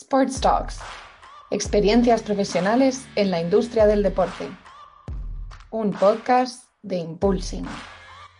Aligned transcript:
Sports 0.00 0.40
Talks. 0.40 0.78
Experiencias 1.50 2.22
profesionales 2.22 3.08
en 3.16 3.32
la 3.32 3.40
industria 3.40 3.84
del 3.84 4.04
deporte. 4.04 4.48
Un 5.70 5.90
podcast 5.92 6.70
de 6.82 6.98
Impulsing. 6.98 7.66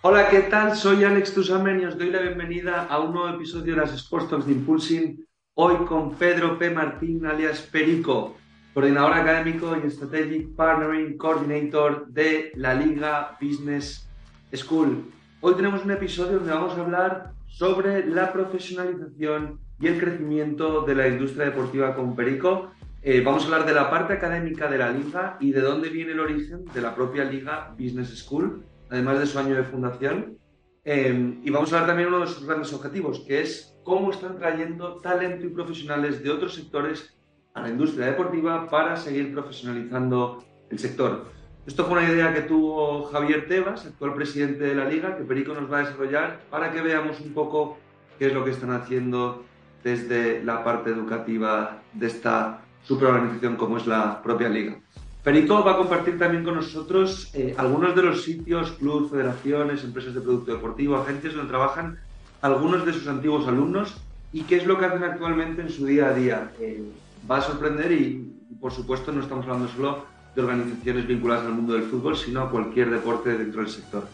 Hola, 0.03 0.29
¿qué 0.29 0.43
tal? 0.43 0.77
Soy 0.77 1.03
Alex 1.03 1.35
Tusamen 1.35 1.81
y 1.81 1.85
os 1.87 1.99
doy 1.99 2.11
la 2.11 2.21
bienvenida 2.21 2.85
a 2.85 3.01
un 3.01 3.13
nuevo 3.13 3.35
episodio 3.35 3.75
de 3.75 3.81
las 3.81 3.93
Sports 3.93 4.31
Talks 4.31 4.47
de 4.47 4.53
Impulsing. 4.53 5.27
Hoy 5.55 5.85
con 5.87 6.15
Pedro 6.15 6.57
P. 6.61 6.71
Martín, 6.71 7.27
alias 7.27 7.61
Perico, 7.61 8.37
coordinador 8.73 9.15
académico 9.15 9.77
y 9.77 9.91
Strategic 9.91 10.55
Partnering 10.55 11.19
Coordinator 11.19 12.07
de 12.07 12.53
la 12.55 12.75
Liga 12.75 13.37
Business 13.41 14.09
School. 14.55 15.11
Hoy 15.41 15.55
tenemos 15.57 15.85
un 15.85 15.91
episodio 15.91 16.39
donde 16.39 16.53
vamos 16.53 16.79
a 16.79 16.83
hablar 16.83 17.33
sobre 17.49 18.07
la 18.07 18.33
profesionalización 18.33 19.59
y 19.81 19.87
el 19.87 19.99
crecimiento 19.99 20.83
de 20.83 20.95
la 20.95 21.09
industria 21.09 21.47
deportiva 21.47 21.95
con 21.95 22.17
Perico. 22.17 22.73
Eh, 23.03 23.23
vamos 23.25 23.43
a 23.43 23.47
hablar 23.47 23.67
de 23.67 23.75
la 23.75 23.91
parte 23.91 24.15
académica 24.15 24.69
de 24.69 24.79
la 24.79 24.91
liga 24.91 25.37
y 25.41 25.53
de 25.53 25.61
dónde 25.61 25.89
viene 25.89 26.13
el 26.13 26.21
origen 26.21 26.65
de 26.75 26.81
la 26.81 26.95
propia 26.95 27.25
liga 27.25 27.75
Business 27.79 28.19
School, 28.19 28.65
además 28.91 29.21
de 29.21 29.27
su 29.27 29.39
año 29.39 29.55
de 29.55 29.63
fundación. 29.63 30.39
Eh, 30.85 31.39
y 31.45 31.51
vamos 31.51 31.73
a 31.73 31.77
hablar 31.77 31.89
también 31.91 32.11
de 32.11 32.17
uno 32.17 32.25
de 32.25 32.33
sus 32.33 32.47
grandes 32.47 32.73
objetivos, 32.73 33.21
que 33.21 33.43
es 33.43 33.77
cómo 33.85 34.11
están 34.11 34.37
trayendo 34.39 34.97
talento 34.97 35.47
y 35.47 35.51
profesionales 35.51 36.23
de 36.23 36.31
otros 36.31 36.55
sectores 36.55 37.15
a 37.55 37.63
la 37.63 37.69
industria 37.69 38.07
deportiva 38.07 38.69
para 38.69 38.97
seguir 38.97 39.33
profesionalizando 39.33 40.45
el 40.71 40.79
sector. 40.79 41.27
Esto 41.67 41.85
fue 41.85 41.99
una 41.99 42.11
idea 42.11 42.33
que 42.33 42.41
tuvo 42.43 43.05
Javier 43.05 43.47
Tebas, 43.47 43.85
actual 43.85 44.15
presidente 44.15 44.65
de 44.65 44.75
la 44.75 44.87
liga, 44.87 45.17
que 45.17 45.25
Perico 45.25 45.55
nos 45.55 45.71
va 45.71 45.79
a 45.79 45.83
desarrollar 45.83 46.41
para 46.51 46.73
que 46.73 46.81
veamos 46.81 47.21
un 47.21 47.35
poco 47.35 47.79
qué 48.19 48.29
es 48.29 48.35
lo 48.35 48.45
que 48.45 48.53
están 48.53 48.71
haciendo 48.71 49.45
desde 49.83 50.43
la 50.45 50.65
parte 50.65 50.91
educativa 50.91 51.79
de 51.93 52.07
esta 52.07 52.61
superorganización 52.85 53.57
como 53.57 53.77
es 53.77 53.87
la 53.87 54.23
propia 54.23 54.49
liga. 54.49 54.77
Perico 55.23 55.63
va 55.63 55.73
a 55.73 55.77
compartir 55.77 56.19
también 56.19 56.45
con 56.45 56.55
nosotros 56.55 57.31
eh, 57.35 57.55
algunos 57.59 57.95
de 57.95 58.03
los 58.03 58.23
sitios, 58.23 58.73
clubes, 58.73 59.11
federaciones, 59.11 59.85
empresas 59.85 60.15
de 60.15 60.21
producto 60.21 60.53
deportivo, 60.53 60.97
agencias 60.97 61.35
donde 61.35 61.51
trabajan 61.51 61.99
algunos 62.41 62.87
de 62.87 62.93
sus 62.93 63.07
antiguos 63.09 63.47
alumnos 63.47 63.97
y 64.33 64.43
qué 64.43 64.57
es 64.57 64.67
lo 64.67 64.79
que 64.79 64.87
hacen 64.87 65.05
actualmente 65.05 65.63
en 65.63 65.71
su 65.71 65.85
día 65.87 66.09
a 66.09 66.15
día. 66.15 66.53
Eh, 66.61 66.83
va 67.31 67.39
a 67.39 67.43
sorprender 67.43 67.93
y, 67.93 68.33
por 68.61 68.73
supuesto, 68.73 69.13
no 69.13 69.21
estamos 69.21 69.45
hablando 69.47 69.69
solo 69.69 70.07
de 70.35 70.43
organizaciones 70.43 71.07
vinculadas 71.07 71.45
al 71.47 71.55
mundo 71.55 71.75
del 71.75 71.85
fútbol, 71.85 72.17
sino 72.17 72.43
a 72.43 72.51
cualquier 72.51 72.91
deporte 72.91 73.37
dentro 73.37 73.61
del 73.61 73.71
sector. 73.71 74.07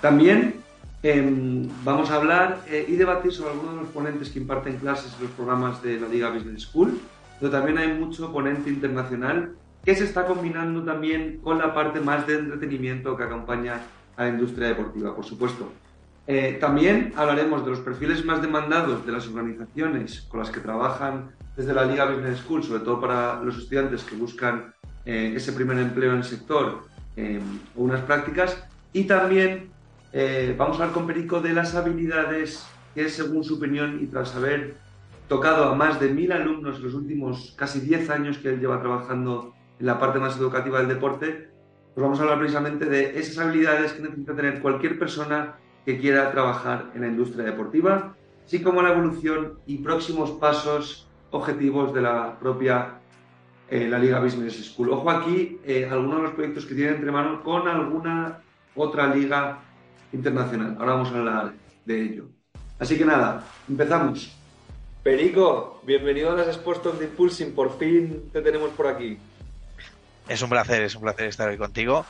También 0.00 0.56
Em, 1.02 1.68
vamos 1.84 2.10
a 2.10 2.16
hablar 2.16 2.62
eh, 2.66 2.84
y 2.88 2.96
debatir 2.96 3.32
sobre 3.32 3.52
algunos 3.52 3.76
de 3.76 3.80
los 3.82 3.90
ponentes 3.90 4.30
que 4.30 4.40
imparten 4.40 4.78
clases 4.78 5.14
en 5.16 5.24
los 5.26 5.30
programas 5.32 5.80
de 5.80 6.00
la 6.00 6.08
Liga 6.08 6.30
Business 6.30 6.62
School, 6.62 6.98
pero 7.38 7.52
también 7.52 7.78
hay 7.78 7.88
mucho 7.94 8.32
ponente 8.32 8.68
internacional 8.68 9.54
que 9.84 9.94
se 9.94 10.04
está 10.04 10.26
combinando 10.26 10.82
también 10.82 11.38
con 11.42 11.58
la 11.58 11.72
parte 11.72 12.00
más 12.00 12.26
de 12.26 12.40
entretenimiento 12.40 13.16
que 13.16 13.22
acompaña 13.22 13.80
a 14.16 14.24
la 14.24 14.30
industria 14.30 14.68
deportiva, 14.68 15.14
por 15.14 15.24
supuesto. 15.24 15.72
Eh, 16.26 16.58
también 16.60 17.12
hablaremos 17.16 17.64
de 17.64 17.70
los 17.70 17.80
perfiles 17.80 18.24
más 18.24 18.42
demandados 18.42 19.06
de 19.06 19.12
las 19.12 19.26
organizaciones 19.28 20.26
con 20.28 20.40
las 20.40 20.50
que 20.50 20.60
trabajan 20.60 21.30
desde 21.56 21.72
la 21.72 21.84
Liga 21.84 22.06
Business 22.06 22.40
School, 22.40 22.64
sobre 22.64 22.80
todo 22.80 23.00
para 23.00 23.40
los 23.42 23.56
estudiantes 23.56 24.02
que 24.02 24.16
buscan 24.16 24.74
eh, 25.06 25.32
ese 25.36 25.52
primer 25.52 25.78
empleo 25.78 26.10
en 26.10 26.18
el 26.18 26.24
sector 26.24 26.82
em, 27.16 27.40
o 27.76 27.84
unas 27.84 28.00
prácticas. 28.02 28.62
Y 28.92 29.04
también 29.04 29.70
eh, 30.12 30.54
vamos 30.56 30.78
a 30.78 30.82
hablar 30.82 30.94
con 30.94 31.06
Perico 31.06 31.40
de 31.40 31.52
las 31.52 31.74
habilidades 31.74 32.66
que, 32.94 33.08
según 33.08 33.44
su 33.44 33.56
opinión 33.56 33.98
y 34.02 34.06
tras 34.06 34.34
haber 34.34 34.76
tocado 35.28 35.64
a 35.64 35.74
más 35.74 36.00
de 36.00 36.08
mil 36.08 36.32
alumnos 36.32 36.78
en 36.78 36.84
los 36.84 36.94
últimos 36.94 37.54
casi 37.56 37.80
10 37.80 38.08
años 38.10 38.38
que 38.38 38.48
él 38.48 38.60
lleva 38.60 38.80
trabajando 38.80 39.54
en 39.78 39.86
la 39.86 39.98
parte 39.98 40.18
más 40.18 40.36
educativa 40.38 40.78
del 40.78 40.88
deporte, 40.88 41.50
pues 41.94 42.02
vamos 42.02 42.18
a 42.18 42.22
hablar 42.22 42.38
precisamente 42.38 42.86
de 42.86 43.18
esas 43.18 43.38
habilidades 43.44 43.92
que 43.92 44.02
necesita 44.02 44.34
tener 44.34 44.60
cualquier 44.60 44.98
persona 44.98 45.56
que 45.84 45.98
quiera 45.98 46.30
trabajar 46.30 46.90
en 46.94 47.02
la 47.02 47.08
industria 47.08 47.44
deportiva, 47.44 48.14
así 48.44 48.62
como 48.62 48.82
la 48.82 48.92
evolución 48.92 49.58
y 49.66 49.78
próximos 49.78 50.30
pasos 50.32 51.08
objetivos 51.30 51.92
de 51.92 52.02
la 52.02 52.38
propia 52.38 52.98
eh, 53.70 53.86
la 53.86 53.98
Liga 53.98 54.18
Business 54.20 54.72
School. 54.72 54.90
Ojo 54.90 55.10
aquí, 55.10 55.60
eh, 55.64 55.86
algunos 55.90 56.16
de 56.16 56.22
los 56.22 56.32
proyectos 56.32 56.64
que 56.64 56.74
tienen 56.74 56.94
entre 56.94 57.12
manos 57.12 57.42
con 57.42 57.68
alguna 57.68 58.38
otra 58.74 59.14
liga 59.14 59.58
internacional. 60.12 60.76
Ahora 60.78 60.92
vamos 60.92 61.12
a 61.12 61.18
hablar 61.18 61.52
de 61.84 62.02
ello. 62.02 62.28
Así 62.78 62.96
que 62.96 63.04
nada, 63.04 63.44
empezamos. 63.68 64.32
Perico, 65.02 65.80
bienvenido 65.84 66.30
a 66.30 66.34
las 66.34 66.48
Sports 66.48 66.98
de 66.98 67.06
Impulsing. 67.06 67.54
Por 67.54 67.78
fin 67.78 68.30
te 68.32 68.42
tenemos 68.42 68.70
por 68.70 68.86
aquí. 68.86 69.18
Es 70.28 70.42
un 70.42 70.50
placer, 70.50 70.82
es 70.82 70.94
un 70.94 71.02
placer 71.02 71.26
estar 71.26 71.48
hoy 71.48 71.56
contigo. 71.56 72.04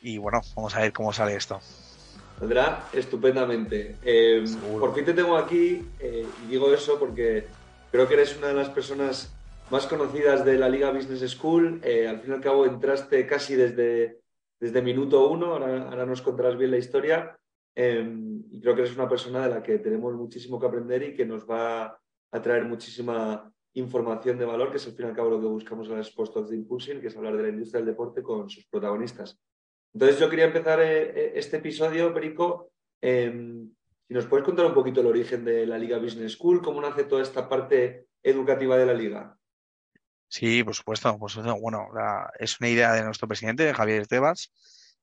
Y 0.00 0.18
bueno, 0.18 0.40
vamos 0.56 0.74
a 0.74 0.80
ver 0.80 0.92
cómo 0.92 1.12
sale 1.12 1.36
esto. 1.36 1.60
Saldrá 2.38 2.84
estupendamente. 2.92 3.96
Eh, 4.02 4.44
por 4.78 4.94
fin 4.94 5.04
te 5.04 5.12
tengo 5.12 5.36
aquí 5.36 5.84
eh, 5.98 6.26
y 6.44 6.50
digo 6.50 6.72
eso 6.72 6.98
porque 6.98 7.46
creo 7.90 8.08
que 8.08 8.14
eres 8.14 8.36
una 8.38 8.48
de 8.48 8.54
las 8.54 8.68
personas 8.68 9.32
más 9.70 9.86
conocidas 9.86 10.44
de 10.44 10.56
la 10.56 10.68
Liga 10.68 10.90
Business 10.90 11.28
School. 11.30 11.80
Eh, 11.84 12.08
al 12.08 12.20
fin 12.20 12.30
y 12.32 12.34
al 12.34 12.40
cabo 12.40 12.64
entraste 12.64 13.26
casi 13.26 13.56
desde, 13.56 14.20
desde 14.60 14.82
minuto 14.82 15.28
uno, 15.28 15.52
ahora, 15.52 15.88
ahora 15.90 16.06
nos 16.06 16.22
contarás 16.22 16.56
bien 16.56 16.70
la 16.70 16.78
historia. 16.78 17.37
Em, 17.80 18.42
y 18.50 18.60
creo 18.60 18.74
que 18.74 18.80
eres 18.80 18.96
una 18.96 19.08
persona 19.08 19.46
de 19.46 19.54
la 19.54 19.62
que 19.62 19.78
tenemos 19.78 20.12
muchísimo 20.16 20.58
que 20.58 20.66
aprender 20.66 21.00
y 21.04 21.14
que 21.14 21.24
nos 21.24 21.48
va 21.48 21.96
a 22.32 22.42
traer 22.42 22.64
muchísima 22.64 23.52
información 23.74 24.36
de 24.36 24.44
valor, 24.44 24.72
que 24.72 24.78
es 24.78 24.86
al 24.88 24.94
fin 24.94 25.06
y 25.06 25.08
al 25.10 25.14
cabo 25.14 25.30
lo 25.30 25.40
que 25.40 25.46
buscamos 25.46 25.88
en 25.88 25.96
las 25.96 26.10
Post 26.10 26.36
de 26.38 26.56
Impulsing, 26.56 27.00
que 27.00 27.06
es 27.06 27.16
hablar 27.16 27.36
de 27.36 27.44
la 27.44 27.50
industria 27.50 27.78
del 27.78 27.92
deporte 27.92 28.20
con 28.20 28.50
sus 28.50 28.66
protagonistas. 28.66 29.40
Entonces 29.94 30.18
yo 30.18 30.28
quería 30.28 30.46
empezar 30.46 30.80
eh, 30.80 31.02
eh, 31.04 31.32
este 31.36 31.58
episodio, 31.58 32.12
Perico, 32.12 32.72
em, 33.00 33.70
si 34.08 34.12
nos 34.12 34.26
puedes 34.26 34.44
contar 34.44 34.66
un 34.66 34.74
poquito 34.74 35.00
el 35.00 35.06
origen 35.06 35.44
de 35.44 35.64
la 35.64 35.78
Liga 35.78 35.98
Business 35.98 36.32
School, 36.32 36.60
cómo 36.60 36.80
nace 36.80 37.04
toda 37.04 37.22
esta 37.22 37.48
parte 37.48 38.08
educativa 38.24 38.76
de 38.76 38.86
la 38.86 38.94
liga. 38.94 39.38
Sí, 40.26 40.64
por 40.64 40.74
supuesto. 40.74 41.16
Pues, 41.16 41.36
bueno, 41.60 41.90
es 42.40 42.58
una 42.58 42.70
idea 42.70 42.92
de 42.94 43.04
nuestro 43.04 43.28
presidente, 43.28 43.72
Javier 43.72 44.08
Tebas, 44.08 44.50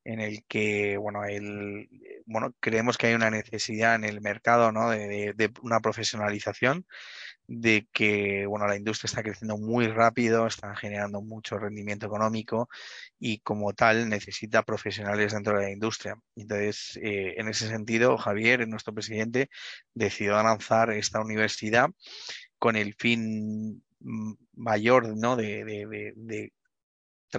en 0.04 0.20
el 0.20 0.44
que, 0.44 0.98
bueno, 0.98 1.24
el, 1.24 1.88
bueno, 2.26 2.52
creemos 2.60 2.98
que 2.98 3.08
hay 3.08 3.14
una 3.14 3.30
necesidad 3.30 3.94
en 3.94 4.04
el 4.04 4.20
mercado, 4.20 4.72
¿no? 4.72 4.90
De, 4.90 5.52
una 5.62 5.80
profesionalización, 5.80 6.86
de 7.46 7.88
que, 7.92 8.46
bueno, 8.46 8.66
la 8.66 8.76
industria 8.76 9.08
está 9.08 9.22
creciendo 9.22 9.56
muy 9.56 9.86
rápido, 9.86 10.46
está 10.46 10.74
generando 10.76 11.22
mucho 11.22 11.58
rendimiento 11.58 12.06
económico 12.06 12.68
y 13.18 13.38
como 13.40 13.72
tal 13.72 14.08
necesita 14.08 14.62
profesionales 14.64 15.32
dentro 15.32 15.56
de 15.56 15.64
la 15.64 15.70
industria. 15.70 16.16
Entonces, 16.34 16.98
eh, 17.02 17.34
en 17.38 17.48
ese 17.48 17.68
sentido, 17.68 18.18
Javier, 18.18 18.66
nuestro 18.68 18.92
presidente, 18.92 19.48
decidió 19.94 20.42
lanzar 20.42 20.90
esta 20.90 21.20
universidad 21.20 21.90
con 22.58 22.76
el 22.76 22.94
fin 22.94 23.82
mayor 24.54 25.16
¿no? 25.16 25.36
de, 25.36 26.52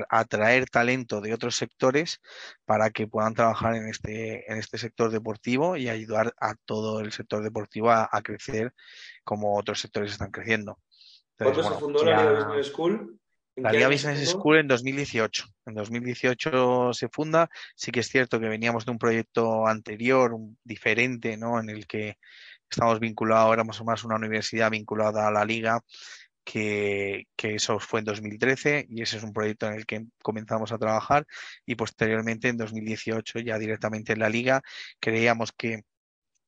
atraer 0.09 0.69
talento 0.69 1.21
de 1.21 1.33
otros 1.33 1.55
sectores 1.55 2.21
para 2.65 2.89
que 2.89 3.07
puedan 3.07 3.33
trabajar 3.33 3.75
en 3.75 3.87
este, 3.87 4.51
en 4.51 4.57
este 4.57 4.77
sector 4.77 5.11
deportivo 5.11 5.77
y 5.77 5.89
ayudar 5.89 6.33
a 6.39 6.55
todo 6.65 6.99
el 6.99 7.11
sector 7.11 7.43
deportivo 7.43 7.91
a, 7.91 8.09
crecer 8.23 8.73
como 9.23 9.57
otros 9.57 9.79
sectores 9.79 10.11
están 10.11 10.31
creciendo. 10.31 10.79
¿Cuándo 11.37 11.63
se 11.63 11.75
fundó 11.75 12.03
la 12.03 12.23
Liga 12.23 12.45
Business 12.45 12.67
School? 12.67 13.19
La 13.55 13.71
Liga 13.71 13.87
Business 13.87 14.29
School 14.29 14.57
en 14.57 14.67
2018. 14.67 15.45
En 15.65 15.73
2018 15.73 16.93
se 16.93 17.09
funda. 17.09 17.49
Sí 17.75 17.91
que 17.91 18.01
es 18.01 18.07
cierto 18.07 18.39
que 18.39 18.49
veníamos 18.49 18.85
de 18.85 18.91
un 18.91 18.99
proyecto 18.99 19.65
anterior, 19.65 20.35
diferente, 20.63 21.37
¿no? 21.37 21.59
En 21.59 21.69
el 21.69 21.87
que 21.87 22.17
estamos 22.69 22.99
vinculados, 22.99 23.45
ahora 23.45 23.63
más 23.63 23.81
o 23.81 23.85
menos 23.85 24.03
una 24.03 24.15
universidad 24.15 24.69
vinculada 24.69 25.27
a 25.27 25.31
la 25.31 25.45
liga 25.45 25.81
que, 26.47 27.27
eso 27.37 27.79
fue 27.79 27.99
en 27.99 28.05
2013 28.05 28.87
y 28.89 29.01
ese 29.01 29.17
es 29.17 29.23
un 29.23 29.33
proyecto 29.33 29.67
en 29.67 29.73
el 29.73 29.85
que 29.85 30.05
comenzamos 30.23 30.71
a 30.71 30.77
trabajar 30.77 31.27
y 31.65 31.75
posteriormente 31.75 32.47
en 32.47 32.57
2018 32.57 33.39
ya 33.39 33.57
directamente 33.59 34.13
en 34.13 34.19
la 34.19 34.29
liga 34.29 34.61
creíamos 34.99 35.51
que 35.51 35.83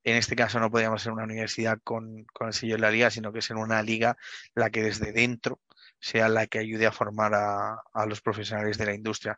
en 0.05 0.15
este 0.15 0.35
caso 0.37 0.59
no 0.59 0.71
podíamos 0.71 1.01
ser 1.03 1.11
una 1.11 1.25
universidad 1.25 1.79
con, 1.83 2.25
el 2.39 2.53
sello 2.53 2.75
de 2.75 2.81
la 2.81 2.91
liga, 2.91 3.11
sino 3.11 3.33
que 3.33 3.41
ser 3.41 3.57
una 3.57 3.83
liga 3.83 4.15
la 4.55 4.69
que 4.69 4.81
desde 4.83 5.11
dentro 5.11 5.59
sea 5.99 6.29
la 6.29 6.47
que 6.47 6.59
ayude 6.59 6.87
a 6.87 6.93
formar 6.93 7.33
a, 7.35 8.05
los 8.07 8.21
profesionales 8.21 8.77
de 8.77 8.85
la 8.85 8.93
industria. 8.95 9.37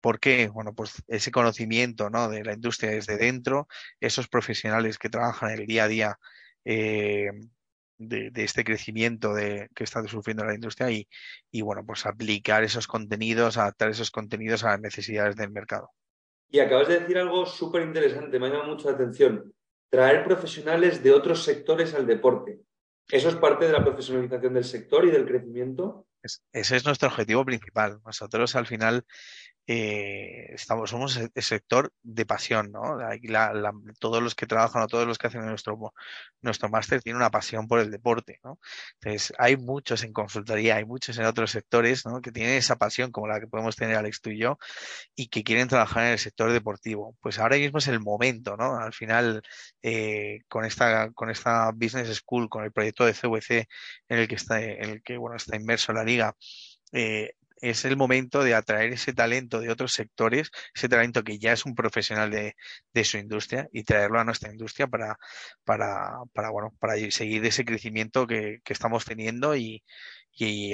¿Por 0.00 0.18
qué? 0.18 0.48
Bueno, 0.48 0.74
pues 0.74 1.04
ese 1.06 1.30
conocimiento 1.30 2.10
¿no? 2.10 2.28
de 2.28 2.44
la 2.44 2.54
industria 2.54 2.90
desde 2.90 3.16
dentro, 3.16 3.68
esos 4.00 4.26
profesionales 4.28 4.98
que 4.98 5.08
trabajan 5.10 5.52
el 5.52 5.66
día 5.66 5.84
a 5.84 5.88
día 5.88 6.18
eh, 6.64 7.30
de, 8.08 8.30
este 8.36 8.64
crecimiento 8.64 9.34
de, 9.34 9.68
que 9.74 9.84
está 9.84 10.06
sufriendo 10.06 10.44
la 10.44 10.54
industria 10.54 10.90
y, 10.90 11.08
y, 11.50 11.62
bueno, 11.62 11.84
pues 11.84 12.06
aplicar 12.06 12.64
esos 12.64 12.86
contenidos, 12.86 13.58
adaptar 13.58 13.90
esos 13.90 14.10
contenidos 14.10 14.64
a 14.64 14.70
las 14.70 14.80
necesidades 14.80 15.36
del 15.36 15.50
mercado. 15.50 15.90
Y 16.50 16.60
acabas 16.60 16.88
de 16.88 17.00
decir 17.00 17.18
algo 17.18 17.46
súper 17.46 17.82
interesante, 17.82 18.38
me 18.38 18.46
ha 18.46 18.50
llamado 18.50 18.70
mucho 18.70 18.88
la 18.88 18.94
atención. 18.94 19.54
Traer 19.90 20.24
profesionales 20.24 21.02
de 21.02 21.12
otros 21.12 21.42
sectores 21.44 21.94
al 21.94 22.06
deporte. 22.06 22.60
¿Eso 23.10 23.28
es 23.28 23.36
parte 23.36 23.66
de 23.66 23.72
la 23.72 23.84
profesionalización 23.84 24.54
del 24.54 24.64
sector 24.64 25.04
y 25.04 25.10
del 25.10 25.26
crecimiento? 25.26 26.06
ese 26.52 26.76
es 26.76 26.84
nuestro 26.84 27.08
objetivo 27.08 27.44
principal. 27.44 28.00
Nosotros 28.06 28.54
al 28.54 28.66
final 28.66 29.04
eh, 29.66 30.46
estamos, 30.54 30.90
somos 30.90 31.16
el 31.16 31.30
sector 31.42 31.92
de 32.02 32.26
pasión, 32.26 32.72
¿no? 32.72 32.98
todos 33.98 34.22
los 34.22 34.34
que 34.34 34.46
trabajan 34.46 34.82
o 34.82 34.86
todos 34.88 35.06
los 35.06 35.18
que 35.18 35.28
hacen 35.28 35.46
nuestro, 35.46 35.78
nuestro 36.40 36.68
máster 36.68 37.00
tienen 37.02 37.18
una 37.18 37.30
pasión 37.30 37.68
por 37.68 37.78
el 37.78 37.90
deporte, 37.90 38.40
¿no? 38.42 38.58
Entonces, 39.00 39.32
hay 39.38 39.56
muchos 39.56 40.02
en 40.02 40.12
consultoría, 40.12 40.76
hay 40.76 40.84
muchos 40.84 41.16
en 41.18 41.26
otros 41.26 41.50
sectores, 41.52 42.04
¿no? 42.06 42.20
Que 42.20 42.32
tienen 42.32 42.54
esa 42.54 42.76
pasión 42.76 43.12
como 43.12 43.28
la 43.28 43.40
que 43.40 43.46
podemos 43.46 43.76
tener 43.76 43.96
Alex 43.96 44.20
tú 44.20 44.30
y 44.30 44.38
yo 44.38 44.58
y 45.14 45.28
que 45.28 45.44
quieren 45.44 45.68
trabajar 45.68 46.04
en 46.06 46.12
el 46.12 46.18
sector 46.18 46.52
deportivo. 46.52 47.16
Pues 47.20 47.38
ahora 47.38 47.56
mismo 47.56 47.78
es 47.78 47.88
el 47.88 48.00
momento, 48.00 48.56
¿no? 48.56 48.78
Al 48.78 48.92
final, 48.92 49.42
eh, 49.82 50.40
con 50.48 50.64
esta, 50.64 51.10
con 51.12 51.30
esta 51.30 51.70
Business 51.72 52.14
School, 52.16 52.48
con 52.48 52.64
el 52.64 52.72
proyecto 52.72 53.04
de 53.06 53.14
CVC 53.14 53.68
en 54.08 54.18
el 54.18 54.28
que 54.28 54.34
está, 54.36 54.60
en 54.60 54.90
el 54.90 55.02
que, 55.02 55.16
bueno, 55.18 55.36
está 55.36 55.56
inmerso 55.56 55.92
la 55.92 56.04
liga, 56.04 56.36
eh, 56.92 57.34
es 57.62 57.84
el 57.84 57.96
momento 57.96 58.42
de 58.42 58.54
atraer 58.54 58.92
ese 58.92 59.14
talento 59.14 59.60
de 59.60 59.70
otros 59.70 59.92
sectores, 59.92 60.50
ese 60.74 60.88
talento 60.88 61.22
que 61.22 61.38
ya 61.38 61.52
es 61.52 61.64
un 61.64 61.74
profesional 61.74 62.30
de, 62.30 63.04
su 63.04 63.16
industria 63.18 63.68
y 63.72 63.84
traerlo 63.84 64.18
a 64.18 64.24
nuestra 64.24 64.50
industria 64.50 64.88
para, 64.88 65.16
para, 65.64 66.10
para, 66.34 66.50
bueno, 66.50 66.74
para 66.80 66.94
seguir 67.10 67.44
ese 67.46 67.64
crecimiento 67.64 68.26
que, 68.26 68.60
estamos 68.66 69.04
teniendo 69.04 69.56
y, 69.56 69.82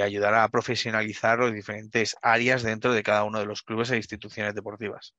ayudar 0.01 0.35
a 0.35 0.49
profesionalizar 0.49 1.41
las 1.41 1.53
diferentes 1.53 2.17
áreas 2.23 2.63
dentro 2.63 2.93
de 2.93 3.03
cada 3.03 3.25
uno 3.25 3.39
de 3.39 3.47
los 3.47 3.63
clubes 3.63 3.91
e 3.91 3.97
instituciones 3.97 4.55
deportivas. 4.55 5.15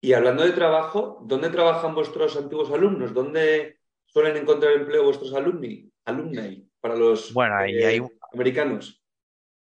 Y 0.00 0.12
hablando 0.14 0.44
de 0.44 0.52
trabajo, 0.52 1.22
¿dónde 1.24 1.50
trabajan 1.50 1.94
vuestros 1.94 2.36
antiguos 2.36 2.70
alumnos? 2.72 3.14
¿Dónde 3.14 3.78
suelen 4.06 4.36
encontrar 4.36 4.72
empleo 4.72 5.04
vuestros 5.04 5.32
alumni, 5.34 5.90
alumni 6.04 6.68
para 6.80 6.96
los 6.96 7.32
bueno, 7.32 7.56
ahí 7.56 7.76
hay... 7.82 7.98
Eh, 7.98 8.08
americanos? 8.32 9.05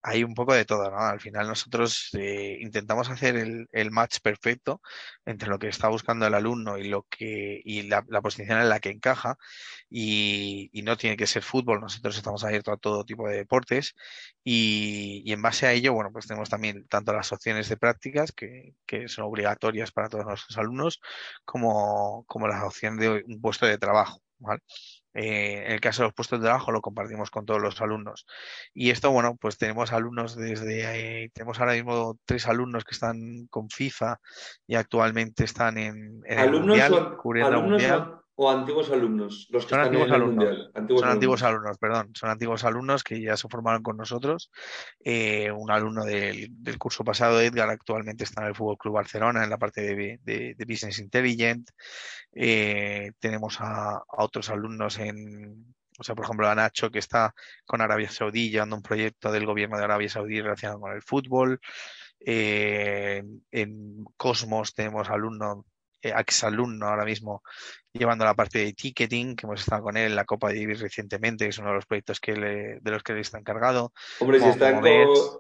Hay 0.07 0.23
un 0.23 0.35
poco 0.35 0.55
de 0.55 0.67
todo, 0.67 0.91
¿no? 0.91 0.99
Al 0.99 1.19
final 1.21 1.49
nosotros 1.49 2.11
eh, 2.13 2.59
intentamos 2.61 3.09
hacer 3.09 3.37
el, 3.37 3.91
match 3.91 4.19
perfecto 4.21 4.83
entre 5.25 5.49
lo 5.49 5.59
que 5.59 5.69
está 5.69 5.89
buscando 5.89 6.27
el 6.27 6.35
alumno 6.35 6.77
y 6.79 6.89
lo 6.89 7.05
que 7.09 7.63
y 7.65 7.83
la, 7.85 8.03
posición 8.23 8.61
en 8.61 8.69
la 8.69 8.81
que 8.81 8.91
encaja 8.91 9.39
y, 9.89 10.71
no 10.85 10.97
tiene 10.99 11.17
que 11.17 11.27
ser 11.27 11.43
fútbol. 11.43 11.81
Nosotros 11.81 12.17
estamos 12.19 12.45
abiertos 12.45 12.75
a 12.75 12.77
todo 12.77 13.05
tipo 13.05 13.27
de 13.29 13.37
deportes 13.39 13.95
y, 14.45 15.33
en 15.33 15.41
base 15.43 15.67
a 15.67 15.73
ello, 15.73 15.95
bueno, 15.95 16.13
pues 16.13 16.27
tenemos 16.27 16.51
también 16.51 16.87
tanto 16.89 17.13
las 17.15 17.33
opciones 17.33 17.69
de 17.71 17.79
prácticas 17.79 18.33
que, 18.33 18.75
que 18.87 19.09
son 19.09 19.25
obligatorias 19.25 19.93
para 19.93 20.09
todos 20.11 20.27
nuestros 20.27 20.59
alumnos 20.59 21.01
como, 21.47 22.25
como 22.27 22.47
las 22.49 22.63
opciones 22.63 23.01
de 23.01 23.25
un 23.27 23.41
puesto 23.41 23.67
de 23.67 23.79
trabajo. 23.79 24.21
¿vale? 24.39 24.61
Eh, 25.15 25.65
en 25.67 25.73
el 25.73 25.81
caso 25.81 26.03
de 26.03 26.09
los 26.09 26.15
puestos 26.15 26.41
de 26.41 26.45
trabajo 26.45 26.73
lo 26.73 26.81
compartimos 26.81 27.31
con 27.31 27.47
todos 27.47 27.63
los 27.63 27.81
alumnos. 27.81 28.27
Y 28.73 28.91
esto, 28.91 29.11
bueno, 29.11 29.37
pues 29.37 29.57
tenemos 29.57 29.93
alumnos 29.93 30.37
desde, 30.37 31.23
eh, 31.25 31.31
tenemos 31.33 31.61
ahora 31.61 31.75
mismo 31.75 32.19
tres 32.25 32.47
alumnos 32.49 32.85
que 32.85 32.95
están 32.95 33.47
con 33.49 33.71
FIFA 33.71 34.21
y 34.67 34.75
actualmente 34.75 35.45
están 35.45 35.79
en, 35.79 36.23
el 36.27 36.51
Mundial, 36.51 37.17
cubriendo 37.17 37.57
el 37.57 37.63
Mundial 37.63 38.24
o 38.37 38.51
antiguos 38.51 38.91
alumnos? 38.91 39.47
Los 39.51 39.65
que 39.65 39.71
son 39.71 39.81
antiguos 39.81 40.11
alumnos. 40.11 40.71
son 40.75 41.09
antiguos 41.09 41.43
alumnos, 41.43 41.79
perdón. 41.79 42.11
Son 42.15 42.31
antiguos 42.31 42.65
alumnos 42.65 43.05
que 43.05 43.21
ya 43.21 43.37
se 43.37 43.49
formaron 43.49 43.83
con 43.83 43.97
nosotros. 43.97 44.51
Eh, 45.05 45.51
un 45.53 45.71
alumno 45.71 46.05
del, 46.05 46.51
curso 46.79 47.05
pasado, 47.05 47.41
Edgar, 47.41 47.71
actualmente 47.71 48.25
está 48.25 48.43
en 48.43 48.49
el 48.49 48.55
Fútbol 48.55 48.79
Club 48.79 48.95
Barcelona 48.95 49.45
en 49.45 49.51
la 49.51 49.59
parte 49.59 49.83
de, 49.83 50.57
Business 50.67 50.99
Intelligent. 50.99 51.71
Eh, 52.33 53.13
tenemos 53.21 53.61
a, 53.61 54.03
otros 54.09 54.51
alumnos 54.51 54.99
en, 54.99 55.75
o 55.99 56.03
sea, 56.03 56.17
por 56.17 56.25
ejemplo, 56.25 56.49
a 56.49 56.55
Nacho, 56.55 56.91
que 56.91 56.99
está 56.99 57.35
con 57.65 57.81
Arabia 57.81 58.11
Saudí, 58.11 58.51
llevando 58.51 58.77
un 58.77 58.83
proyecto 58.83 59.31
del 59.31 59.47
gobierno 59.47 59.79
de 59.79 59.85
Arabia 59.85 60.09
Saudí 60.09 60.41
relacionado 60.41 60.81
con 60.81 60.93
el 60.93 61.03
fútbol. 61.03 61.61
Eh, 62.27 63.23
en 63.53 64.05
Cosmos 64.17 64.75
tenemos 64.75 65.09
alumnos 65.11 65.65
exalumno 66.11 66.89
ahora 66.89 67.05
mismo 67.05 67.43
llevando 67.99 68.25
la 68.25 68.35
parte 68.35 68.59
de 68.59 68.73
ticketing, 68.73 69.37
que 69.37 69.47
hemos 69.47 69.61
estado 69.61 69.85
con 69.85 69.97
él 69.97 70.07
en 70.07 70.17
la 70.17 70.25
Copa 70.25 70.49
de 70.49 70.59
Davis 70.59 70.81
recientemente, 70.81 71.45
que 71.45 71.51
es 71.51 71.59
uno 71.59 71.69
de 71.69 71.75
los 71.77 71.87
proyectos 71.87 72.19
que 72.19 72.33
de 72.35 72.91
los 72.91 73.03
que 73.05 73.13
él 73.13 73.21
está 73.21 73.39
encargado. 73.39 73.93
Hombre, 74.19 74.41
si, 74.41 74.49
está 74.49 74.81
con, 74.81 74.85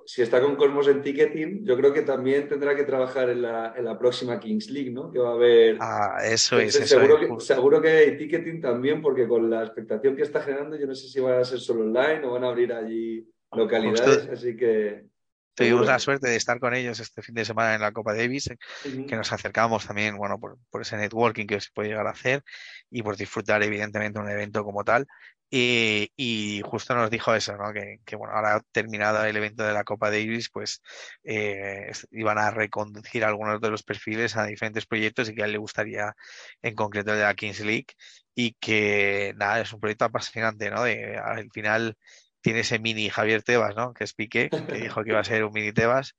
si, 0.07 0.23
está 0.23 0.41
con, 0.41 0.55
Cosmos 0.55 0.87
en 0.87 1.03
ticketing, 1.03 1.65
yo 1.65 1.77
creo 1.77 1.93
que 1.93 2.03
también 2.03 2.49
tendrá 2.49 2.77
que 2.77 2.85
trabajar 2.85 3.29
en 3.29 3.43
la, 3.43 3.75
en 3.77 3.85
la 3.85 3.99
próxima 3.99 4.39
Kings 4.39 4.71
League, 4.71 4.91
¿no? 4.91 5.11
Que 5.11 5.19
va 5.19 5.31
a 5.31 5.35
haber... 5.35 5.79
Ah, 5.81 6.19
eso 6.25 6.59
es. 6.61 6.75
seguro, 6.75 7.19
que, 7.19 7.45
seguro 7.45 7.83
que 7.83 7.89
hay 7.89 8.17
ticketing 8.17 8.61
también, 8.61 9.03
porque 9.03 9.27
con 9.27 9.51
la 9.51 9.65
expectación 9.65 10.15
que 10.15 10.23
está 10.23 10.41
generando, 10.41 10.77
yo 10.77 10.87
no 10.87 10.95
sé 10.95 11.09
si 11.09 11.19
van 11.19 11.41
a 11.41 11.45
ser 11.45 11.59
solo 11.59 11.83
online 11.83 12.25
o 12.25 12.33
van 12.33 12.45
a 12.45 12.49
abrir 12.49 12.73
allí 12.73 13.27
localidades, 13.51 14.29
así 14.29 14.57
que... 14.57 15.07
Tuvimos 15.55 15.87
la 15.87 15.99
suerte 15.99 16.29
de 16.29 16.37
estar 16.37 16.59
con 16.59 16.75
ellos 16.75 16.99
este 16.99 17.23
fin 17.23 17.35
de 17.35 17.45
semana 17.45 17.75
en 17.75 17.81
la 17.81 17.93
Copa 17.93 18.15
Davis, 18.15 18.51
que 18.83 19.17
nos 19.17 19.33
acercamos 19.33 19.87
también, 19.87 20.17
bueno, 20.17 20.39
por, 20.39 20.59
ese 20.81 20.97
networking 20.97 21.47
que 21.47 21.61
se 21.61 21.71
puede 21.73 21.91
llegar 21.91 22.07
a 22.07 22.11
hacer 22.11 22.43
y 22.91 23.03
por 23.03 23.17
disfrutar 23.17 23.63
evidentemente 23.63 24.19
un 24.19 24.29
evento 24.29 24.65
como 24.65 24.85
tal. 24.85 25.07
Y, 25.51 26.63
justo 26.65 26.97
nos 26.97 27.11
dijo 27.11 27.33
eso, 27.33 27.57
¿no? 27.57 27.73
Que, 27.73 28.17
bueno, 28.17 28.35
ahora 28.35 28.61
terminado 28.73 29.25
el 29.25 29.37
evento 29.37 29.63
de 29.63 29.73
la 29.73 29.85
Copa 29.85 30.11
Davis, 30.11 30.51
pues 30.51 30.83
eh, 31.23 31.93
iban 32.11 32.39
a 32.39 32.51
reconducir 32.51 33.25
algunos 33.25 33.61
de 33.61 33.71
los 33.71 33.85
perfiles 33.85 34.37
a 34.37 34.47
diferentes 34.47 34.87
proyectos 34.87 35.29
y 35.29 35.35
que 35.35 35.43
a 35.43 35.47
él 35.47 35.53
le 35.53 35.59
gustaría 35.59 36.15
en 36.63 36.75
concreto 36.75 37.13
el 37.13 37.19
de 37.19 37.25
la 37.25 37.35
Kings 37.35 37.61
League 37.61 37.87
y 38.35 38.55
que 38.55 39.33
nada, 39.37 39.61
es 39.61 39.73
un 39.73 39.79
proyecto 39.81 40.07
apasionante, 40.07 40.71
¿no? 40.71 40.83
De, 40.83 41.17
al 41.19 41.49
final 41.53 41.97
tiene 42.45 42.61
ese 42.61 42.79
mini 42.79 43.09
Javier 43.09 43.43
Tebas, 43.43 43.75
¿no? 43.75 43.95
Que 43.95 44.05
es 44.05 44.13
Piqué, 44.13 44.51
que 44.51 44.75
dijo 44.75 45.03
que 45.03 45.09
iba 45.09 45.19
a 45.19 45.25
ser 45.25 45.45
un 45.45 45.53
mini 45.55 45.73
Tebas, 45.73 46.15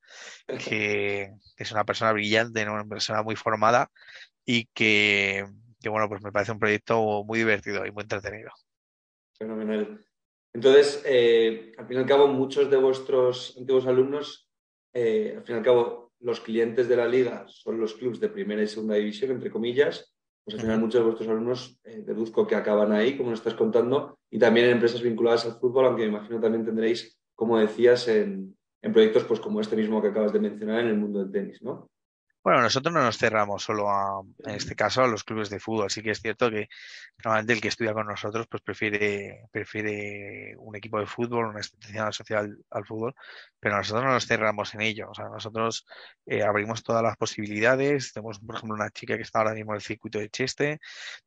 que, 0.68 1.30
es 1.56 1.70
una 1.70 1.84
persona 1.84 2.10
brillante, 2.10 2.68
una 2.68 2.84
persona 2.84 3.22
muy 3.22 3.36
formada 3.36 3.92
y 4.44 4.66
que, 4.74 5.46
bueno, 5.88 6.08
pues 6.08 6.22
me 6.22 6.32
parece 6.32 6.50
un 6.50 6.58
proyecto 6.58 7.22
muy 7.22 7.38
divertido 7.38 7.86
y 7.86 7.92
muy 7.92 8.02
entretenido. 8.02 8.50
Fenomenal. 9.38 10.04
Entonces, 10.52 11.00
eh, 11.06 11.70
al 11.78 11.86
fin 11.86 11.98
y 11.98 12.00
al 12.00 12.06
cabo, 12.06 12.26
muchos 12.26 12.68
de 12.72 12.76
vuestros 12.76 13.54
antiguos 13.56 13.86
alumnos, 13.86 14.50
eh, 14.94 15.34
al 15.36 15.44
fin 15.44 15.54
y 15.54 15.58
al 15.58 15.64
cabo, 15.64 16.12
los 16.18 16.40
clientes 16.40 16.88
de 16.88 16.96
la 16.96 17.06
liga 17.06 17.44
son 17.46 17.78
los 17.78 17.94
clubes 17.94 18.18
de 18.18 18.30
primera 18.30 18.64
y 18.64 18.66
segunda 18.66 18.96
división, 18.96 19.30
entre 19.30 19.52
comillas, 19.52 20.15
pues 20.46 20.54
al 20.54 20.60
final 20.60 20.78
muchos 20.78 21.00
de 21.00 21.04
vuestros 21.04 21.28
alumnos 21.28 21.80
eh, 21.82 22.04
deduzco 22.06 22.46
que 22.46 22.54
acaban 22.54 22.92
ahí, 22.92 23.16
como 23.16 23.30
nos 23.30 23.40
estás 23.40 23.54
contando, 23.54 24.16
y 24.30 24.38
también 24.38 24.66
en 24.66 24.72
empresas 24.74 25.02
vinculadas 25.02 25.44
al 25.44 25.58
fútbol, 25.58 25.86
aunque 25.86 26.02
me 26.02 26.10
imagino 26.10 26.38
también 26.38 26.64
tendréis, 26.64 27.18
como 27.34 27.58
decías, 27.58 28.06
en, 28.06 28.56
en 28.80 28.92
proyectos 28.92 29.24
pues 29.24 29.40
como 29.40 29.60
este 29.60 29.74
mismo 29.74 30.00
que 30.00 30.08
acabas 30.08 30.32
de 30.32 30.38
mencionar 30.38 30.82
en 30.82 30.86
el 30.86 30.98
mundo 30.98 31.18
del 31.18 31.32
tenis, 31.32 31.60
¿no? 31.62 31.90
Bueno, 32.46 32.62
nosotros 32.62 32.94
no 32.94 33.02
nos 33.02 33.18
cerramos 33.18 33.64
solo 33.64 33.90
a, 33.90 34.22
en 34.44 34.54
este 34.54 34.76
caso, 34.76 35.02
a 35.02 35.08
los 35.08 35.24
clubes 35.24 35.50
de 35.50 35.58
fútbol. 35.58 35.90
Sí 35.90 36.00
que 36.00 36.12
es 36.12 36.20
cierto 36.20 36.48
que 36.48 36.68
normalmente 37.24 37.54
el 37.54 37.60
que 37.60 37.66
estudia 37.66 37.92
con 37.92 38.06
nosotros 38.06 38.46
pues 38.48 38.62
prefiere, 38.62 39.48
prefiere 39.50 40.54
un 40.58 40.76
equipo 40.76 41.00
de 41.00 41.06
fútbol, 41.06 41.46
una 41.46 41.58
institución 41.58 42.12
social 42.12 42.56
al 42.70 42.86
fútbol, 42.86 43.16
pero 43.58 43.76
nosotros 43.76 44.04
no 44.04 44.12
nos 44.12 44.28
cerramos 44.28 44.72
en 44.74 44.82
ello. 44.82 45.10
O 45.10 45.14
sea, 45.14 45.24
nosotros 45.28 45.86
eh, 46.24 46.44
abrimos 46.44 46.84
todas 46.84 47.02
las 47.02 47.16
posibilidades. 47.16 48.12
Tenemos, 48.12 48.38
por 48.38 48.54
ejemplo, 48.54 48.76
una 48.76 48.90
chica 48.90 49.16
que 49.16 49.22
está 49.24 49.40
ahora 49.40 49.54
mismo 49.54 49.72
en 49.72 49.76
el 49.76 49.82
circuito 49.82 50.20
de 50.20 50.30
Cheste, 50.30 50.78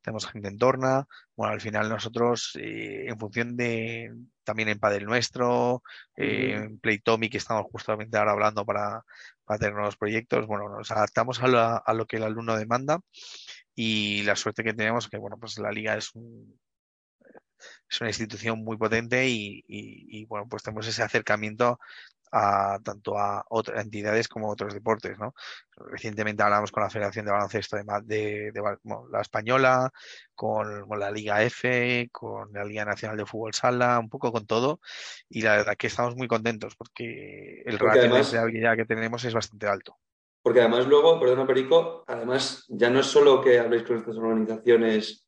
tenemos 0.01 0.25
gente 0.25 0.47
en 0.47 0.57
Torna. 0.57 1.05
Bueno, 1.39 1.53
al 1.53 1.61
final 1.61 1.87
nosotros, 1.87 2.51
eh, 2.59 3.05
en 3.07 3.17
función 3.17 3.55
de, 3.55 4.13
también 4.43 4.67
en 4.67 4.77
Padel 4.77 5.05
Nuestro, 5.05 5.83
eh, 6.17 6.55
en 6.57 6.79
Playtomy, 6.79 7.29
que 7.29 7.37
estamos 7.37 7.65
justamente 7.71 8.17
ahora 8.17 8.33
hablando 8.33 8.65
para, 8.65 9.05
para 9.45 9.57
tener 9.57 9.73
nuevos 9.73 9.95
proyectos. 9.95 10.47
Bueno, 10.47 10.67
nos 10.67 10.91
adaptamos 10.91 11.41
a, 11.41 11.77
a, 11.77 11.93
lo 11.93 12.05
que 12.07 12.17
el 12.17 12.23
alumno 12.23 12.57
demanda 12.57 12.99
y 13.73 14.23
la 14.23 14.35
suerte 14.35 14.65
que 14.65 14.73
tenemos 14.73 15.05
es 15.05 15.09
que, 15.09 15.17
bueno, 15.17 15.37
pues 15.39 15.57
la 15.59 15.71
liga 15.71 15.95
es 15.95 16.13
un, 16.13 16.59
es 17.89 18.01
una 18.01 18.09
institución 18.09 18.61
muy 18.61 18.75
potente 18.75 19.29
y, 19.29 19.63
y, 19.65 20.25
bueno, 20.25 20.45
pues 20.49 20.63
tenemos 20.63 20.87
ese 20.87 21.03
acercamiento 21.03 21.79
a 22.31 22.79
tanto 22.83 23.17
a 23.17 23.43
otras 23.49 23.83
entidades 23.83 24.27
como 24.27 24.47
a 24.47 24.51
otros 24.51 24.73
deportes, 24.73 25.17
¿no? 25.17 25.33
Recientemente 25.75 26.43
hablamos 26.43 26.71
con 26.71 26.83
la 26.83 26.89
Federación 26.89 27.25
de 27.25 27.31
Baloncesto 27.31 27.77
de, 28.03 28.51
la 29.11 29.21
Española, 29.21 29.91
con, 30.35 30.85
la 30.99 31.11
Liga 31.11 31.43
F, 31.43 32.09
con 32.11 32.51
la 32.53 32.63
Liga 32.63 32.85
Nacional 32.85 33.17
de 33.17 33.25
Fútbol 33.25 33.53
Sala, 33.53 33.99
un 33.99 34.09
poco 34.09 34.31
con 34.31 34.45
todo, 34.45 34.79
y 35.29 35.41
la 35.41 35.57
verdad 35.57 35.77
que 35.77 35.87
estamos 35.87 36.15
muy 36.15 36.27
contentos 36.27 36.75
porque 36.75 37.61
el 37.65 37.79
ratio 37.79 38.23
de 38.23 38.37
habilidad 38.37 38.75
que 38.75 38.85
tenemos 38.85 39.23
es 39.25 39.33
bastante 39.33 39.67
alto. 39.67 39.97
Porque 40.41 40.61
además 40.61 40.87
luego, 40.87 41.19
perdona 41.19 41.45
Perico, 41.45 42.03
además 42.07 42.65
ya 42.69 42.89
no 42.89 42.99
es 43.01 43.05
solo 43.07 43.41
que 43.41 43.59
habléis 43.59 43.83
con 43.83 43.97
estas 43.97 44.15
organizaciones 44.17 45.25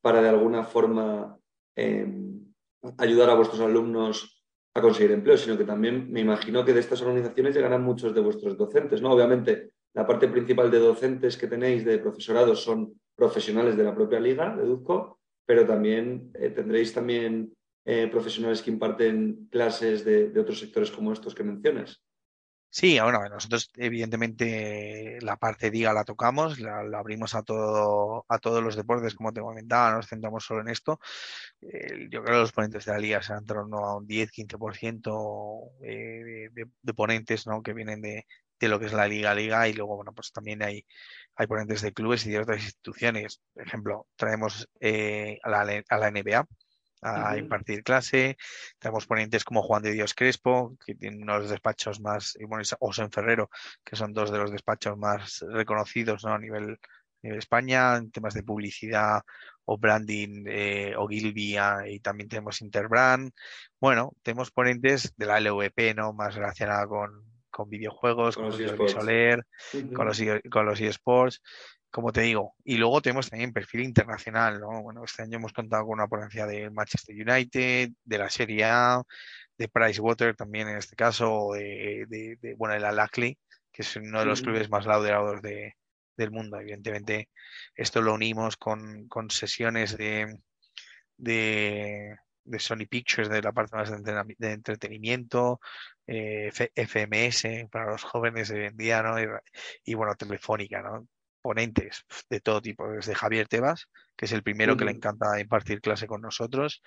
para 0.00 0.22
de 0.22 0.28
alguna 0.28 0.64
forma 0.64 1.38
em, 1.74 2.52
ayudar 2.98 3.30
a 3.30 3.34
vuestros 3.34 3.60
alumnos 3.60 4.33
a 4.74 4.80
conseguir 4.80 5.12
empleo, 5.12 5.36
sino 5.36 5.56
que 5.56 5.64
también 5.64 6.10
me 6.10 6.20
imagino 6.20 6.64
que 6.64 6.72
de 6.72 6.80
estas 6.80 7.00
organizaciones 7.00 7.54
llegarán 7.54 7.84
muchos 7.84 8.14
de 8.14 8.20
vuestros 8.20 8.58
docentes, 8.58 9.00
¿no? 9.00 9.12
Obviamente, 9.12 9.70
la 9.94 10.06
parte 10.06 10.26
principal 10.26 10.70
de 10.70 10.80
docentes 10.80 11.36
que 11.36 11.46
tenéis 11.46 11.84
de 11.84 11.98
profesorados 11.98 12.62
son 12.62 13.00
profesionales 13.14 13.76
de 13.76 13.84
la 13.84 13.94
propia 13.94 14.18
liga, 14.18 14.56
deduzco, 14.56 15.20
pero 15.46 15.64
también 15.64 16.32
eh, 16.34 16.50
tendréis 16.50 16.92
también 16.92 17.54
eh, 17.84 18.08
profesionales 18.10 18.62
que 18.62 18.70
imparten 18.70 19.48
clases 19.50 20.04
de, 20.04 20.32
otros 20.40 20.58
sectores 20.58 20.90
como 20.90 21.12
estos 21.12 21.34
que 21.34 21.44
mencionas. 21.44 22.02
Sí, 22.76 22.98
bueno, 22.98 23.20
nosotros 23.28 23.70
evidentemente 23.76 25.18
la 25.22 25.36
parte 25.36 25.70
DIGA 25.70 25.92
la 25.92 26.02
tocamos, 26.04 26.58
la, 26.58 26.80
abrimos 26.98 27.36
a 27.36 27.44
todo, 27.44 28.26
a 28.28 28.38
todos 28.40 28.64
los 28.64 28.74
deportes, 28.74 29.14
como 29.14 29.32
te 29.32 29.40
comentaba, 29.40 29.92
nos 29.92 30.08
centramos 30.08 30.44
solo 30.44 30.60
en 30.62 30.68
esto. 30.70 30.98
yo 32.10 32.22
creo 32.22 32.24
que 32.24 32.32
los 32.32 32.52
ponentes 32.52 32.84
de 32.84 32.92
la 32.92 32.98
liga 32.98 33.22
serán 33.22 33.42
en 33.42 33.46
torno 33.46 33.78
a 33.78 33.96
un 33.96 34.06
10-15% 34.08 35.70
eh, 35.82 36.48
de, 36.52 36.66
de, 36.82 36.94
ponentes 36.94 37.46
¿no? 37.46 37.62
que 37.62 37.74
vienen 37.74 38.00
de, 38.02 38.26
de 38.58 38.68
lo 38.68 38.80
que 38.80 38.86
es 38.86 38.92
la 38.92 39.06
liga 39.06 39.34
liga 39.34 39.68
y 39.68 39.72
luego 39.74 39.96
bueno 39.96 40.12
pues 40.12 40.32
también 40.32 40.62
hay 40.62 40.84
hay 41.36 41.46
ponentes 41.46 41.82
de 41.82 41.92
clubes 41.92 42.26
y 42.26 42.30
de 42.30 42.40
otras 42.40 42.62
instituciones 42.62 43.40
por 43.52 43.66
ejemplo 43.66 44.06
traemos 44.16 44.68
eh, 44.80 45.38
a, 45.42 45.50
la, 45.50 45.82
a 45.88 45.98
la 45.98 46.10
NBA 46.10 46.46
a 47.04 47.36
impartir 47.36 47.82
clase. 47.82 48.36
Tenemos 48.78 49.06
ponentes 49.06 49.44
como 49.44 49.62
Juan 49.62 49.82
de 49.82 49.92
Dios 49.92 50.14
Crespo, 50.14 50.76
que 50.84 50.94
tiene 50.94 51.22
uno 51.22 51.34
de 51.34 51.40
los 51.40 51.50
despachos 51.50 52.00
más, 52.00 52.36
y 52.40 52.44
bueno, 52.44 52.64
Osen 52.80 53.10
Ferrero, 53.10 53.50
que 53.84 53.96
son 53.96 54.12
dos 54.12 54.30
de 54.30 54.38
los 54.38 54.50
despachos 54.50 54.96
más 54.96 55.44
reconocidos 55.48 56.24
¿no? 56.24 56.32
a 56.32 56.38
nivel, 56.38 56.78
de 57.22 57.38
España, 57.38 57.96
en 57.96 58.10
temas 58.10 58.34
de 58.34 58.42
publicidad 58.42 59.22
o 59.64 59.78
branding 59.78 60.44
eh, 60.46 60.94
o 60.96 61.08
Gilvia, 61.08 61.88
y 61.88 62.00
también 62.00 62.28
tenemos 62.28 62.60
Interbrand. 62.60 63.32
Bueno, 63.80 64.12
tenemos 64.22 64.50
ponentes 64.50 65.14
de 65.16 65.26
la 65.26 65.40
LVP, 65.40 65.94
¿no? 65.94 66.12
Más 66.12 66.34
relacionada 66.34 66.86
con, 66.86 67.24
con 67.50 67.70
videojuegos, 67.70 68.36
con, 68.36 68.46
los 68.46 68.56
con 69.94 70.06
los, 70.06 70.22
con 70.50 70.66
los 70.66 70.80
eSports 70.80 71.40
como 71.94 72.12
te 72.12 72.22
digo. 72.22 72.56
Y 72.64 72.76
luego 72.76 73.00
tenemos 73.00 73.30
también 73.30 73.52
perfil 73.52 73.82
internacional, 73.82 74.58
¿no? 74.58 74.82
Bueno, 74.82 75.04
este 75.04 75.22
año 75.22 75.36
hemos 75.36 75.52
contado 75.52 75.84
con 75.84 75.92
una 75.92 76.08
ponencia 76.08 76.44
de 76.44 76.68
Manchester 76.68 77.14
United, 77.14 77.90
de 78.02 78.18
la 78.18 78.28
Serie 78.28 78.64
A, 78.64 79.00
de 79.56 79.68
Pricewater 79.68 80.34
también 80.34 80.68
en 80.68 80.78
este 80.78 80.96
caso, 80.96 81.50
de, 81.54 82.04
de, 82.08 82.54
bueno, 82.56 82.74
de 82.74 82.80
la 82.80 82.90
Lackley, 82.90 83.38
que 83.70 83.82
es 83.82 83.94
uno 83.94 84.18
de 84.18 84.26
los 84.26 84.42
clubes 84.42 84.68
más 84.68 84.86
laureados 84.86 85.40
de, 85.40 85.74
del 86.16 86.32
mundo. 86.32 86.58
Evidentemente, 86.58 87.30
esto 87.76 88.02
lo 88.02 88.14
unimos 88.14 88.56
con, 88.56 89.06
con 89.06 89.30
sesiones 89.30 89.96
de, 89.96 90.36
de, 91.16 92.16
de 92.42 92.58
Sony 92.58 92.86
Pictures, 92.90 93.28
de 93.28 93.40
la 93.40 93.52
parte 93.52 93.76
más 93.76 93.92
de 94.02 94.52
entretenimiento, 94.52 95.60
eh, 96.08 96.50
FMS 96.74 97.68
para 97.70 97.92
los 97.92 98.02
jóvenes 98.02 98.48
de 98.48 98.62
hoy 98.62 98.66
en 98.66 98.76
día, 98.76 99.00
¿no? 99.00 99.22
Y, 99.22 99.28
y, 99.84 99.94
bueno, 99.94 100.16
Telefónica, 100.16 100.82
¿no? 100.82 101.06
Ponentes 101.44 102.06
de 102.30 102.40
todo 102.40 102.62
tipo, 102.62 102.88
desde 102.88 103.14
Javier 103.14 103.46
Tebas, 103.48 103.90
que 104.16 104.24
es 104.24 104.32
el 104.32 104.42
primero 104.42 104.78
que 104.78 104.86
le 104.86 104.92
encanta 104.92 105.38
impartir 105.38 105.82
clase 105.82 106.06
con 106.06 106.22
nosotros 106.22 106.82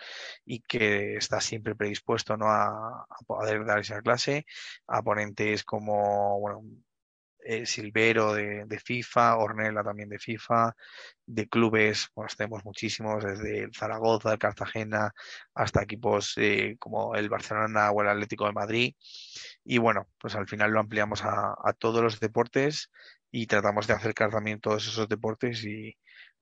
y 0.46 0.62
que 0.62 1.16
está 1.16 1.42
siempre 1.42 1.76
predispuesto 1.76 2.38
¿no? 2.38 2.48
a, 2.50 3.06
poder 3.28 3.66
dar 3.66 3.78
esa 3.78 4.02
clase, 4.02 4.48
a 4.88 5.04
ponentes 5.04 5.64
como 5.64 6.40
bueno, 6.40 6.64
eh, 7.44 7.68
Silvero 7.68 8.34
de, 8.34 8.80
FIFA, 8.84 9.38
Ornella 9.38 9.84
también 9.84 10.10
de 10.10 10.18
FIFA, 10.18 10.76
de 11.28 11.48
clubes, 11.48 12.10
pues 12.16 12.36
tenemos 12.36 12.66
muchísimos, 12.66 13.24
desde 13.24 13.70
Zaragoza, 13.74 14.34
el 14.34 14.40
Cartagena, 14.40 15.14
hasta 15.54 15.84
equipos 15.84 16.34
eh, 16.38 16.78
como 16.80 17.14
el 17.16 17.30
Barcelona 17.30 17.92
o 17.92 18.02
el 18.02 18.10
Atlético 18.10 18.48
de 18.48 18.54
Madrid. 18.54 18.96
Y 19.64 19.78
bueno, 19.78 20.08
pues 20.18 20.36
al 20.36 20.48
final 20.48 20.72
lo 20.72 20.80
ampliamos 20.80 21.24
a, 21.24 21.56
a 21.64 21.74
todos 21.74 22.02
los 22.02 22.20
deportes 22.20 22.90
y 23.32 23.48
tratamos 23.48 23.88
de 23.88 23.94
acercar 23.94 24.30
también 24.32 24.60
todos 24.60 24.88
esos 24.88 25.08
deportes 25.08 25.64
y 25.64 25.96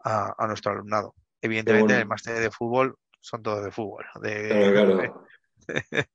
a, 0.04 0.46
nuestro 0.48 0.72
alumnado. 0.72 1.16
Evidentemente, 1.42 1.98
el 1.98 2.08
máster 2.08 2.40
de 2.40 2.52
fútbol 2.52 2.96
son 3.20 3.42
todos 3.42 3.64
de 3.64 3.72
fútbol. 3.72 4.06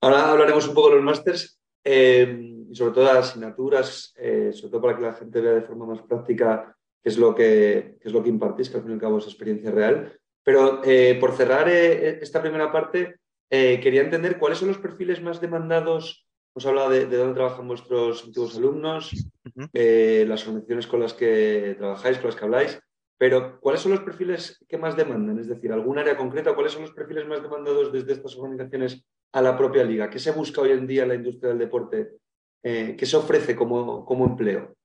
Ahora 0.00 0.30
hablaremos 0.30 0.68
un 0.68 0.74
poco 0.74 0.90
de 0.90 0.96
los 0.96 1.04
másters 1.04 1.58
eh, 1.84 2.66
y 2.70 2.74
sobre 2.74 2.92
todo 2.92 3.06
de 3.06 3.14
las 3.14 3.30
asignaturas, 3.30 4.12
eh, 4.16 4.50
sobre 4.52 4.70
todo 4.70 4.82
para 4.82 4.96
que 4.96 5.02
la 5.02 5.12
gente 5.14 5.40
vea 5.40 5.52
de 5.52 5.62
forma 5.62 5.86
más 5.86 6.02
práctica 6.02 6.76
qué 7.02 7.08
es 7.08 7.16
lo 7.18 7.34
que, 7.34 7.98
es 8.00 8.12
lo 8.12 8.22
que 8.22 8.28
impartís, 8.28 8.68
que 8.68 8.76
al 8.76 8.82
fin 8.82 8.92
y 8.92 8.94
al 8.94 9.00
cabo 9.00 9.18
es 9.18 9.26
experiencia 9.26 9.70
real. 9.70 10.18
Pero 10.44 10.82
eh, 10.84 11.16
por 11.20 11.36
cerrar 11.36 11.68
esta 11.68 12.42
primera 12.42 12.70
parte, 12.72 13.16
quería 13.48 14.00
entender 14.00 14.38
cuáles 14.38 14.58
son 14.58 14.68
los 14.68 14.78
perfiles 14.78 15.20
más 15.20 15.40
demandados 15.40 16.26
Hemos 16.54 16.66
hablado 16.66 16.90
de, 16.90 17.06
dónde 17.06 17.34
trabajan 17.34 17.66
vuestros 17.66 18.24
antiguos 18.24 18.56
alumnos, 18.56 19.26
eh, 19.72 20.24
las 20.28 20.46
organizaciones 20.46 20.86
con 20.86 21.00
las 21.00 21.14
que 21.14 21.76
trabajáis, 21.78 22.18
con 22.18 22.26
las 22.26 22.36
que 22.36 22.44
habláis, 22.44 22.80
pero 23.16 23.58
¿cuáles 23.60 23.80
son 23.80 23.92
los 23.92 24.02
perfiles 24.02 24.62
que 24.68 24.76
más 24.76 24.94
demandan? 24.94 25.38
Es 25.38 25.48
decir, 25.48 25.72
¿algún 25.72 25.98
área 25.98 26.16
concreta? 26.16 26.54
¿Cuáles 26.54 26.72
son 26.72 26.82
los 26.82 26.92
perfiles 26.92 27.26
más 27.26 27.42
demandados 27.42 27.90
desde 27.90 28.12
estas 28.12 28.36
organizaciones 28.36 29.06
a 29.32 29.40
la 29.40 29.56
propia 29.56 29.82
liga? 29.82 30.10
¿Qué 30.10 30.18
se 30.18 30.32
busca 30.32 30.60
hoy 30.60 30.72
en 30.72 30.86
día 30.86 31.04
en 31.04 31.08
la 31.08 31.14
industria 31.14 31.50
del 31.50 31.58
deporte? 31.60 32.16
Eh, 32.62 32.96
¿Qué 32.98 33.06
se 33.06 33.16
ofrece 33.16 33.56
como, 33.56 34.04
como 34.04 34.26
empleo? 34.26 34.76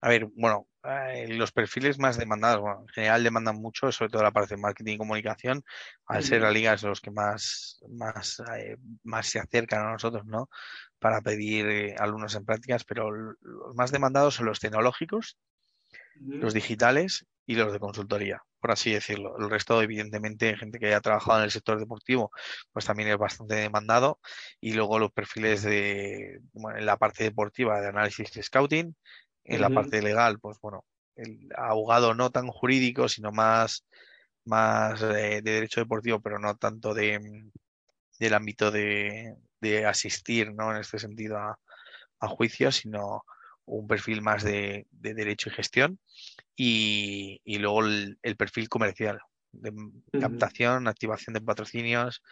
A 0.00 0.08
ver, 0.08 0.26
bueno, 0.34 0.66
los 0.82 1.52
perfiles 1.52 1.98
más 1.98 2.16
demandados, 2.16 2.60
bueno, 2.60 2.80
en 2.82 2.88
general 2.88 3.24
demandan 3.24 3.56
mucho, 3.56 3.92
sobre 3.92 4.10
todo 4.10 4.22
la 4.22 4.30
parte 4.30 4.54
de 4.54 4.62
marketing 4.62 4.94
y 4.94 4.98
comunicación, 4.98 5.62
al 6.06 6.24
ser 6.24 6.42
la 6.42 6.50
liga 6.50 6.72
es 6.72 6.82
los 6.82 7.00
que 7.00 7.10
más, 7.10 7.80
más, 7.88 8.42
eh, 8.56 8.76
más 9.02 9.26
se 9.26 9.38
acercan 9.38 9.86
a 9.86 9.92
nosotros, 9.92 10.24
¿no? 10.26 10.48
Para 10.98 11.20
pedir 11.20 11.66
eh, 11.68 11.96
alumnos 11.98 12.34
en 12.34 12.44
prácticas, 12.44 12.84
pero 12.84 13.10
los 13.10 13.74
más 13.74 13.92
demandados 13.92 14.36
son 14.36 14.46
los 14.46 14.60
tecnológicos, 14.60 15.38
los 16.14 16.54
digitales 16.54 17.26
y 17.46 17.56
los 17.56 17.72
de 17.72 17.80
consultoría, 17.80 18.42
por 18.60 18.70
así 18.70 18.92
decirlo. 18.92 19.36
El 19.38 19.50
resto, 19.50 19.82
evidentemente, 19.82 20.56
gente 20.56 20.78
que 20.78 20.86
haya 20.86 21.00
trabajado 21.00 21.38
en 21.38 21.44
el 21.44 21.50
sector 21.50 21.78
deportivo, 21.78 22.30
pues 22.72 22.84
también 22.84 23.08
es 23.08 23.18
bastante 23.18 23.56
demandado. 23.56 24.20
Y 24.60 24.74
luego 24.74 24.98
los 24.98 25.12
perfiles 25.12 25.62
de, 25.62 26.40
bueno, 26.52 26.78
en 26.78 26.86
la 26.86 26.96
parte 26.96 27.24
deportiva 27.24 27.80
de 27.80 27.88
análisis 27.88 28.36
y 28.36 28.42
scouting, 28.42 28.94
en 29.44 29.60
la 29.60 29.70
parte 29.70 30.02
legal, 30.02 30.38
pues 30.38 30.58
bueno, 30.60 30.84
el 31.16 31.48
abogado 31.56 32.14
no 32.14 32.30
tan 32.30 32.48
jurídico, 32.48 33.08
sino 33.08 33.32
más, 33.32 33.84
más 34.44 35.02
eh, 35.02 35.40
de 35.42 35.52
derecho 35.52 35.80
deportivo, 35.80 36.20
pero 36.20 36.38
no 36.38 36.56
tanto 36.56 36.94
de, 36.94 37.18
mm, 37.18 37.50
del 38.18 38.34
ámbito 38.34 38.70
de, 38.70 39.36
de 39.60 39.86
asistir, 39.86 40.52
¿no? 40.54 40.70
En 40.70 40.78
este 40.78 40.98
sentido 40.98 41.38
a, 41.38 41.58
a 42.20 42.28
juicios, 42.28 42.76
sino 42.76 43.24
un 43.64 43.86
perfil 43.86 44.22
más 44.22 44.42
de, 44.42 44.86
de 44.90 45.14
derecho 45.14 45.48
y 45.48 45.52
gestión 45.52 45.98
y, 46.56 47.40
y 47.44 47.58
luego 47.58 47.84
el, 47.84 48.36
perfil 48.36 48.68
comercial 48.68 49.20
de 49.52 49.72
captación, 50.20 50.88
activación 50.88 51.34
de 51.34 51.40
patrocinios. 51.40 52.22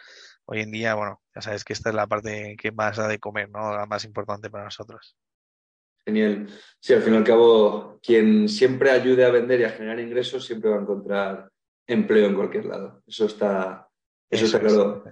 Hoy 0.45 0.61
en 0.61 0.71
día, 0.71 0.95
bueno, 0.95 1.21
ya 1.35 1.41
sabes 1.41 1.63
que 1.63 1.73
esta 1.73 1.89
es 1.89 1.95
la 1.95 2.07
parte 2.07 2.55
que 2.57 2.71
más 2.71 2.97
da 2.97 3.07
de 3.07 3.19
comer, 3.19 3.49
¿no? 3.49 3.75
La 3.75 3.85
más 3.85 4.05
importante 4.05 4.49
para 4.49 4.65
nosotros. 4.65 5.15
Genial. 6.09 6.47
Sí, 6.79 6.93
al 6.93 7.03
fin 7.03 7.13
y 7.13 7.17
al 7.17 7.23
cabo, 7.23 7.99
quien 8.01 8.49
siempre 8.49 8.89
ayude 8.89 9.25
a 9.25 9.29
vender 9.29 9.59
y 9.59 9.65
a 9.65 9.69
generar 9.69 9.99
ingresos 9.99 10.43
siempre 10.43 10.71
va 10.71 10.77
a 10.77 10.81
encontrar 10.81 11.51
empleo 11.85 12.25
en 12.25 12.35
cualquier 12.35 12.65
lado. 12.65 13.03
Eso 13.05 13.25
está, 13.25 13.87
eso, 14.27 14.45
está 14.45 14.59
claro. 14.59 15.03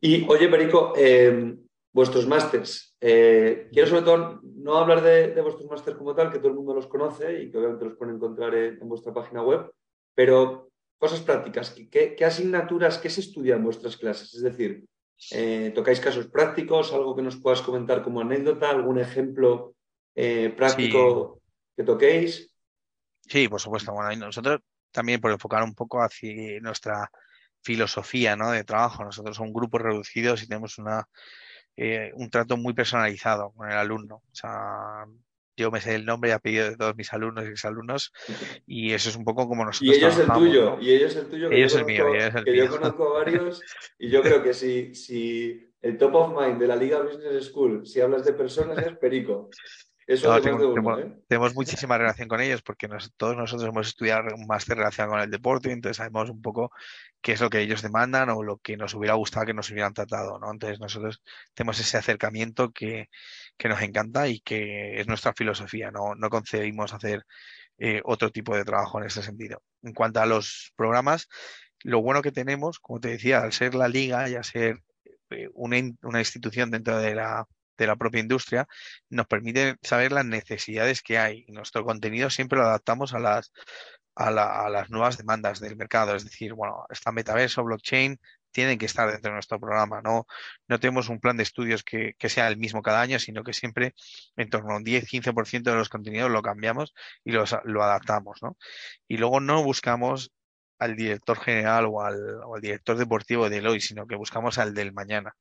Y 0.00 0.26
oye, 0.28 0.48
Perico, 0.48 0.94
eh, 0.96 1.54
vuestros 1.92 2.26
másters. 2.26 2.96
Eh, 3.00 3.68
quiero 3.72 3.88
sobre 3.88 4.02
todo 4.02 4.40
no 4.42 4.76
hablar 4.78 5.00
de, 5.00 5.40
vuestros 5.42 5.70
másters 5.70 5.96
como 5.96 6.12
tal, 6.12 6.32
que 6.32 6.38
todo 6.38 6.48
el 6.48 6.56
mundo 6.56 6.74
los 6.74 6.88
conoce 6.88 7.42
y 7.42 7.50
que 7.50 7.58
obviamente 7.58 7.84
los 7.84 7.94
pueden 7.94 8.16
encontrar 8.16 8.52
en, 8.56 8.88
vuestra 8.88 9.14
página 9.14 9.42
web, 9.44 9.70
pero 10.12 10.70
cosas 10.98 11.20
prácticas. 11.20 11.72
¿Qué, 11.88 12.16
asignaturas, 12.24 12.98
qué 12.98 13.10
se 13.10 13.20
estudia 13.20 13.54
en 13.54 13.62
vuestras 13.62 13.96
clases? 13.96 14.34
Es 14.34 14.42
decir, 14.42 14.84
eh, 15.30 15.70
¿tocáis 15.72 16.00
casos 16.00 16.26
prácticos? 16.26 16.92
¿Algo 16.92 17.14
que 17.14 17.22
nos 17.22 17.36
puedas 17.36 17.62
comentar 17.62 18.02
como 18.02 18.20
anécdota? 18.20 18.70
¿Algún 18.70 18.98
ejemplo 18.98 19.75
eh, 20.16 20.52
práctico 20.56 21.40
que 21.76 21.84
toquéis. 21.84 22.52
Sí, 23.20 23.48
por 23.48 23.60
supuesto. 23.60 23.92
Bueno, 23.92 24.26
nosotros 24.26 24.60
también 24.90 25.20
por 25.20 25.30
enfocar 25.30 25.62
un 25.62 25.74
poco 25.74 26.02
hacia 26.02 26.60
nuestra 26.60 27.10
filosofía 27.62 28.34
¿no? 28.34 28.50
de 28.50 28.64
trabajo. 28.64 29.04
Nosotros 29.04 29.36
somos 29.36 29.48
un 29.48 29.54
grupo 29.54 29.78
reducido 29.78 30.34
y 30.34 30.46
tenemos 30.46 30.78
una, 30.78 31.06
eh, 31.76 32.10
un 32.14 32.30
trato 32.30 32.56
muy 32.56 32.72
personalizado 32.72 33.52
con 33.52 33.70
el 33.70 33.76
alumno. 33.76 34.16
O 34.16 34.34
sea, 34.34 35.04
yo 35.56 35.70
me 35.70 35.80
sé 35.80 35.94
el 35.94 36.04
nombre 36.04 36.30
y 36.30 36.32
apellido 36.32 36.70
de 36.70 36.76
todos 36.76 36.96
mis 36.96 37.12
alumnos 37.12 37.44
y 37.44 37.48
exalumnos 37.48 38.12
y 38.66 38.92
eso 38.92 39.08
es 39.08 39.16
un 39.16 39.24
poco 39.24 39.48
como 39.48 39.64
nosotros 39.64 39.96
y 39.96 39.98
ellos 39.98 40.18
el 40.18 40.26
tuyo 40.26 40.78
y 40.80 40.90
ellos 40.90 41.16
el 41.16 41.26
tuyo 41.28 41.48
que, 41.48 41.60
yo, 41.60 41.68
conozco, 41.68 41.86
mío, 41.86 42.14
el 42.14 42.44
que 42.44 42.56
yo 42.56 42.68
conozco 42.68 43.12
varios 43.14 43.62
y 43.98 44.10
yo 44.10 44.22
creo 44.22 44.42
que 44.42 44.52
si, 44.52 44.94
si 44.94 45.72
el 45.80 45.96
top 45.96 46.14
of 46.14 46.40
mind 46.40 46.60
de 46.60 46.66
la 46.66 46.76
Liga 46.76 47.00
Business 47.00 47.46
School 47.46 47.86
si 47.86 48.00
hablas 48.00 48.24
de 48.24 48.34
personas 48.34 48.78
es 48.78 48.96
Perico 48.98 49.48
eso 50.06 50.36
¿eh? 50.36 50.40
tenemos, 51.28 51.54
muchísima 51.54 51.98
relación 51.98 52.28
con 52.28 52.40
ellos 52.40 52.62
porque 52.62 52.88
todos 53.16 53.36
nosotros 53.36 53.68
hemos 53.68 53.88
estudiado 53.88 54.34
un 54.36 54.46
máster 54.46 54.76
relacionado 54.76 55.14
con 55.14 55.20
el 55.22 55.30
deporte, 55.30 55.72
entonces 55.72 55.96
sabemos 55.96 56.30
un 56.30 56.40
poco 56.40 56.70
qué 57.20 57.32
es 57.32 57.40
lo 57.40 57.50
que 57.50 57.60
ellos 57.60 57.82
demandan 57.82 58.30
o 58.30 58.44
lo 58.44 58.58
que 58.58 58.76
nos 58.76 58.94
hubiera 58.94 59.14
gustado 59.14 59.46
que 59.46 59.54
nos 59.54 59.68
hubieran 59.70 59.94
tratado, 59.94 60.38
¿no? 60.38 60.52
Entonces 60.52 60.78
nosotros 60.78 61.22
tenemos 61.54 61.80
ese 61.80 61.96
acercamiento 61.96 62.70
que, 62.70 63.08
que 63.56 63.68
nos 63.68 63.82
encanta 63.82 64.28
y 64.28 64.38
que 64.40 65.00
es 65.00 65.08
nuestra 65.08 65.32
filosofía, 65.32 65.90
no, 65.90 66.14
no 66.14 66.30
concebimos 66.30 66.92
hacer 66.94 67.24
eh, 67.78 68.00
otro 68.04 68.30
tipo 68.30 68.56
de 68.56 68.64
trabajo 68.64 69.00
en 69.00 69.06
ese 69.06 69.22
sentido. 69.22 69.60
En 69.82 69.92
cuanto 69.92 70.20
a 70.20 70.26
los 70.26 70.72
programas, 70.76 71.28
lo 71.82 72.00
bueno 72.00 72.22
que 72.22 72.32
tenemos, 72.32 72.78
como 72.78 73.00
te 73.00 73.08
decía, 73.08 73.40
al 73.40 73.52
ser 73.52 73.74
la 73.74 73.88
liga 73.88 74.28
y 74.28 74.36
al 74.36 74.44
ser 74.44 74.82
eh, 75.30 75.48
una, 75.54 75.78
una 76.02 76.20
institución 76.20 76.70
dentro 76.70 76.98
de 76.98 77.14
la, 77.16 77.46
de 77.76 77.86
la 77.86 77.96
propia 77.96 78.20
industria, 78.20 78.66
nos 79.10 79.26
permite 79.26 79.76
saber 79.82 80.12
las 80.12 80.24
necesidades 80.24 81.02
que 81.02 81.18
hay. 81.18 81.44
Nuestro 81.48 81.84
contenido 81.84 82.30
siempre 82.30 82.58
lo 82.58 82.64
adaptamos 82.66 83.14
a 83.14 83.18
las, 83.18 83.52
a, 84.14 84.30
las 84.30 84.90
nuevas 84.90 85.18
demandas 85.18 85.60
del 85.60 85.76
mercado. 85.76 86.14
Es 86.16 86.24
decir, 86.24 86.54
bueno, 86.54 86.86
esta 86.90 87.12
metaverso, 87.12 87.64
blockchain, 87.64 88.18
tienen 88.50 88.78
que 88.78 88.86
estar 88.86 89.10
dentro 89.10 89.30
de 89.30 89.34
nuestro 89.34 89.60
programa. 89.60 90.00
No, 90.02 90.26
no 90.68 90.80
tenemos 90.80 91.10
un 91.10 91.20
plan 91.20 91.36
de 91.36 91.42
estudios 91.42 91.84
que, 91.84 92.14
que 92.18 92.30
sea 92.30 92.48
el 92.48 92.56
mismo 92.56 92.80
cada 92.80 93.02
año, 93.02 93.18
sino 93.18 93.44
que 93.44 93.52
siempre 93.52 93.94
en 94.36 94.48
torno 94.48 94.72
a 94.72 94.76
un 94.78 94.84
10-15% 94.84 95.62
de 95.62 95.74
los 95.74 95.90
contenidos 95.90 96.30
lo 96.30 96.40
cambiamos 96.42 96.94
y 97.22 97.32
los, 97.32 97.54
lo 97.64 97.82
adaptamos. 97.82 98.42
¿no? 98.42 98.56
Y 99.08 99.18
luego 99.18 99.40
no 99.40 99.62
buscamos 99.62 100.32
al 100.78 100.96
director 100.96 101.38
general 101.38 101.86
o 101.88 102.02
al, 102.02 102.16
director 102.60 102.96
deportivo 102.96 103.48
de 103.48 103.66
hoy, 103.66 103.80
sino 103.80 104.06
que 104.06 104.16
buscamos 104.16 104.58
al 104.58 104.74
del 104.74 104.92
mañana. 104.92 105.34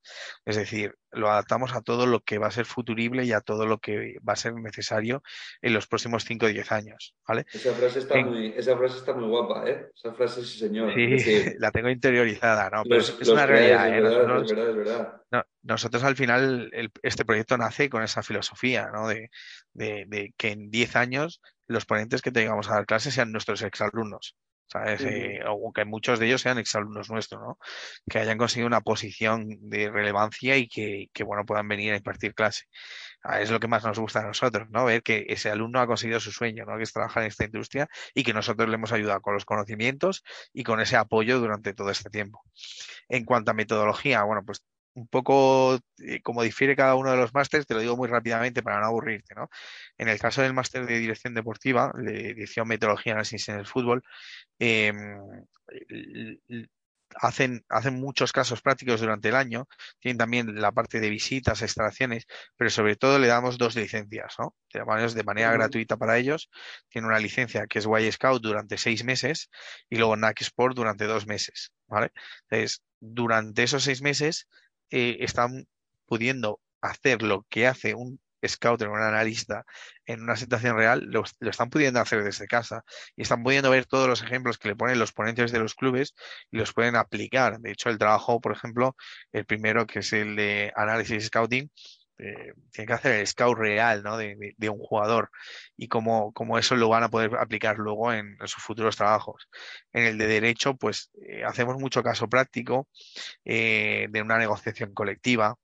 Es 0.46 0.56
decir, 0.56 0.96
lo 1.12 1.30
adaptamos 1.30 1.74
a 1.74 1.82
todo 1.82 2.06
lo 2.06 2.22
que 2.22 2.38
va 2.38 2.48
a 2.48 2.52
ser 2.52 2.66
futurible 2.66 3.24
y 3.26 3.34
a 3.34 3.42
todo 3.42 3.66
lo 3.66 3.80
que 3.80 4.18
va 4.28 4.34
a 4.34 4.38
ser 4.38 4.54
necesario 4.54 5.24
en 5.62 5.74
los 5.74 5.88
próximos 5.88 6.26
5 6.26 6.46
o 6.46 6.50
10 6.50 6.72
años. 6.72 7.16
¿vale? 7.28 7.46
Esa 7.52 7.74
frase 7.74 8.00
está, 8.00 8.18
muy, 8.20 8.54
esa 8.56 8.78
frase 8.78 8.98
está 8.98 9.14
muy 9.14 9.28
guapa, 9.28 9.70
¿eh? 9.70 9.92
Esa 9.96 10.14
frase, 10.14 10.44
sí, 10.44 10.60
señor. 10.60 10.94
Sí, 10.94 11.44
la 11.60 11.72
tengo 11.72 11.90
interiorizada, 11.90 12.70
¿no? 12.70 12.84
Pero 12.84 13.02
es, 13.02 13.30
una 13.30 13.46
realidad. 13.46 13.98
¿eh? 13.98 14.02
nosotros, 14.02 14.54
nosotros 15.64 16.04
al 16.04 16.16
final, 16.16 16.72
este 17.02 17.26
proyecto 17.26 17.58
nace 17.58 17.90
con 17.90 18.04
esa 18.04 18.24
filosofía, 18.24 18.90
¿no? 18.94 19.08
De, 19.08 19.30
de 19.74 20.34
que 20.38 20.52
en 20.52 20.70
10 20.70 20.96
años 20.96 21.42
los 21.68 21.86
ponentes 21.86 22.22
que 22.22 22.32
tengamos 22.32 22.70
a 22.70 22.76
dar 22.76 22.86
clases 22.86 23.14
sean 23.14 23.32
nuestros 23.32 23.62
exalumnos. 23.62 24.36
¿Sabes? 24.68 25.02
Eh, 25.02 25.40
aunque 25.46 25.86
muchos 25.86 26.20
de 26.20 26.28
ellos 26.28 26.42
sean 26.42 26.58
exalumnos 26.58 27.10
nuestros, 27.10 27.42
¿no? 27.42 27.60
Que 28.10 28.20
hayan 28.20 28.38
conseguido 28.38 28.68
una 28.68 28.82
posición 28.82 29.48
de 29.62 29.90
relevancia 29.90 30.58
y 30.58 30.68
que, 30.68 31.10
bueno, 31.24 31.46
puedan 31.46 31.68
venir 31.68 31.94
a 31.94 31.98
impartir 31.98 32.34
clase. 32.34 32.66
Ah, 33.24 33.42
es 33.42 33.52
lo 33.52 33.60
que 33.60 33.68
más 33.68 33.84
nos 33.84 34.00
gusta 34.00 34.20
a 34.20 34.28
nosotros, 34.28 34.70
¿no? 34.70 34.86
Ver 34.86 35.04
que 35.04 35.26
ese 35.30 35.50
alumno 35.50 35.80
ha 35.80 35.88
conseguido 35.88 36.20
su 36.20 36.32
sueño, 36.32 36.66
¿no? 36.66 36.78
Que 36.78 36.84
es 36.84 36.94
trabajar 36.94 37.24
en 37.24 37.30
esta 37.30 37.46
industria 37.46 37.88
y 38.14 38.24
que 38.24 38.34
nosotros 38.34 38.70
le 38.70 38.76
hemos 38.76 38.92
ayudado 38.92 39.22
con 39.22 39.34
los 39.34 39.46
conocimientos 39.46 40.24
y 40.54 40.64
con 40.64 40.80
ese 40.80 40.98
apoyo 40.98 41.40
durante 41.40 41.74
todo 41.74 41.90
este 41.90 42.10
tiempo. 42.10 42.44
En 43.10 43.26
cuanto 43.26 43.52
a 43.52 43.54
metodología, 43.54 44.24
bueno, 44.24 44.44
pues 44.46 44.64
un 44.96 45.08
poco 45.08 45.76
eh, 46.00 46.22
como 46.24 46.44
difiere 46.44 46.76
cada 46.76 46.96
uno 46.96 47.12
de 47.12 47.18
los 47.18 47.34
másteres, 47.34 47.68
te 47.68 47.74
lo 47.74 47.82
digo 47.82 47.98
muy 47.98 48.08
rápidamente 48.08 48.64
para 48.64 48.80
no 48.80 48.88
aburrirte, 48.88 49.36
¿no? 49.36 49.50
En 49.98 50.08
el 50.10 50.20
caso 50.20 50.42
del 50.42 50.54
máster 50.54 50.86
de 50.86 51.00
dirección 51.00 51.34
deportiva, 51.34 51.92
de 51.96 52.34
dirección 52.34 52.68
metodología 52.68 53.14
análisis 53.14 53.50
en 53.50 53.58
el 53.60 53.66
fútbol, 53.68 54.04
em, 54.60 55.20
hacen, 57.16 57.66
hacen 57.70 57.96
muchos 58.00 58.32
casos 58.32 58.62
prácticos 58.62 59.02
durante 59.02 59.30
el 59.30 59.36
año, 59.36 59.68
tienen 60.00 60.18
también 60.18 60.56
la 60.56 60.72
parte 60.72 61.00
de 61.00 61.10
visitas, 61.10 61.62
extracciones, 61.62 62.26
pero 62.58 62.70
sobre 62.70 62.96
todo 62.96 63.20
le 63.20 63.28
damos 63.28 63.58
dos 63.58 63.76
licencias, 63.76 64.36
¿no? 64.40 64.56
De 64.74 64.84
manera, 64.86 65.12
de 65.12 65.24
manera 65.24 65.52
gratuita 65.52 65.98
para 65.98 66.18
ellos. 66.18 66.50
Tienen 66.90 67.10
una 67.10 67.20
licencia 67.20 67.68
que 67.68 67.80
es 67.80 67.86
Y 67.88 68.12
Scout 68.12 68.42
durante 68.42 68.78
seis 68.78 69.04
meses 69.04 69.50
y 69.90 69.98
luego 69.98 70.16
NAC 70.16 70.42
Sport 70.42 70.76
durante 70.76 71.06
dos 71.06 71.28
meses, 71.28 71.72
¿vale? 71.88 72.12
Entonces, 72.50 72.82
durante 73.00 73.64
esos 73.64 73.84
seis 73.84 74.02
meses 74.02 74.48
eh, 74.90 75.18
están 75.22 75.68
pudiendo 76.06 76.60
hacer 76.82 77.22
lo 77.22 77.46
que 77.50 77.68
hace 77.68 77.96
un 77.96 78.20
scouter, 78.48 78.90
un 78.90 79.02
analista 79.02 79.66
en 80.06 80.22
una 80.22 80.36
situación 80.36 80.76
real, 80.78 81.06
lo, 81.08 81.24
están 81.42 81.70
pudiendo 81.70 82.00
hacer 82.00 82.24
desde 82.24 82.48
casa 82.48 82.84
y 83.16 83.24
están 83.24 83.44
pudiendo 83.44 83.70
ver 83.70 83.86
todos 83.86 84.08
los 84.08 84.22
ejemplos 84.22 84.58
que 84.58 84.70
le 84.70 84.76
ponen 84.76 85.00
los 85.00 85.14
ponentes 85.14 85.52
de 85.52 85.60
los 85.60 85.76
clubes 85.76 86.14
y 86.52 86.58
los 86.58 86.74
pueden 86.74 86.96
aplicar. 86.96 87.60
De 87.60 87.72
hecho, 87.72 87.90
el 87.90 87.98
trabajo, 87.98 88.40
por 88.42 88.52
ejemplo, 88.52 88.96
el 89.32 89.46
primero 89.46 89.88
que 89.88 90.00
es 90.00 90.14
el 90.14 90.36
de 90.36 90.72
análisis 90.76 91.26
scouting, 91.26 91.72
eh, 92.18 92.54
tiene 92.72 92.88
que 92.88 92.94
hacer 92.94 93.20
el 93.20 93.28
scout 93.28 93.58
real 93.58 94.02
de, 94.02 94.70
un 94.70 94.80
jugador 94.80 95.32
y 95.76 95.88
cómo, 95.90 96.34
eso 96.58 96.76
lo 96.76 96.88
van 96.88 97.04
a 97.04 97.10
poder 97.10 97.36
aplicar 97.38 97.78
luego 97.78 98.14
en, 98.14 98.38
sus 98.46 98.64
futuros 98.64 98.96
trabajos. 98.96 99.50
En 99.92 100.04
el 100.06 100.18
de 100.18 100.28
derecho, 100.28 100.76
pues 100.76 101.12
eh, 101.28 101.44
hacemos 101.44 101.78
mucho 101.78 102.04
caso 102.04 102.30
práctico 102.30 102.88
eh, 103.44 104.08
de 104.10 104.22
una 104.22 104.38
negociación 104.38 104.94
colectiva, 104.94 105.56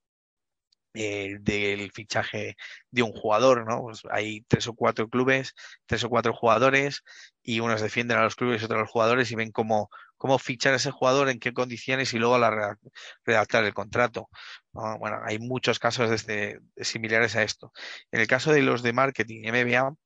del 0.94 1.90
fichaje 1.90 2.56
de 2.90 3.02
un 3.02 3.12
jugador, 3.12 3.66
¿no? 3.66 3.80
Pues 3.80 4.02
hay 4.10 4.42
tres 4.42 4.66
o 4.68 4.74
cuatro 4.74 5.08
clubes, 5.08 5.54
tres 5.86 6.04
o 6.04 6.10
cuatro 6.10 6.34
jugadores 6.34 7.02
y 7.42 7.60
unos 7.60 7.80
defienden 7.80 8.18
a 8.18 8.24
los 8.24 8.36
clubes 8.36 8.60
y 8.60 8.64
otros 8.66 8.76
a 8.76 8.82
los 8.82 8.90
jugadores 8.90 9.30
y 9.30 9.34
ven 9.34 9.52
cómo, 9.52 9.88
cómo 10.22 10.38
fichar 10.38 10.72
a 10.72 10.76
ese 10.76 10.92
jugador, 10.92 11.28
en 11.28 11.40
qué 11.40 11.52
condiciones 11.52 12.14
y 12.14 12.18
luego 12.20 12.38
la 12.38 12.78
redactar 13.24 13.64
el 13.64 13.74
contrato. 13.74 14.28
Bueno, 14.70 15.18
hay 15.24 15.40
muchos 15.40 15.80
casos 15.80 16.12
este, 16.12 16.60
similares 16.76 17.34
a 17.34 17.42
esto. 17.42 17.72
En 18.12 18.20
el 18.20 18.28
caso 18.28 18.52
de 18.52 18.62
los 18.62 18.84
de 18.84 18.92
marketing 18.92 19.48
MBA, 19.48 19.96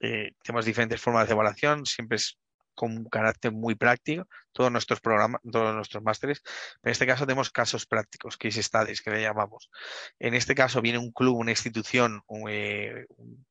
eh, 0.00 0.32
tenemos 0.42 0.66
diferentes 0.66 1.00
formas 1.00 1.28
de 1.28 1.32
evaluación, 1.32 1.86
siempre 1.86 2.16
es 2.16 2.38
con 2.74 2.96
un 2.96 3.04
carácter 3.04 3.52
muy 3.52 3.74
práctico, 3.74 4.26
todos 4.52 4.70
nuestros 4.70 5.00
programas, 5.00 5.40
todos 5.50 5.74
nuestros 5.74 6.02
másteres. 6.02 6.42
En 6.82 6.92
este 6.92 7.06
caso 7.06 7.26
tenemos 7.26 7.50
casos 7.50 7.86
prácticos, 7.86 8.36
case 8.36 8.62
studies, 8.62 9.02
que 9.02 9.10
le 9.10 9.22
llamamos. 9.22 9.70
En 10.18 10.34
este 10.34 10.54
caso 10.54 10.80
viene 10.80 10.98
un 10.98 11.12
club, 11.12 11.36
una 11.36 11.50
institución, 11.50 12.22
eh, 12.48 13.06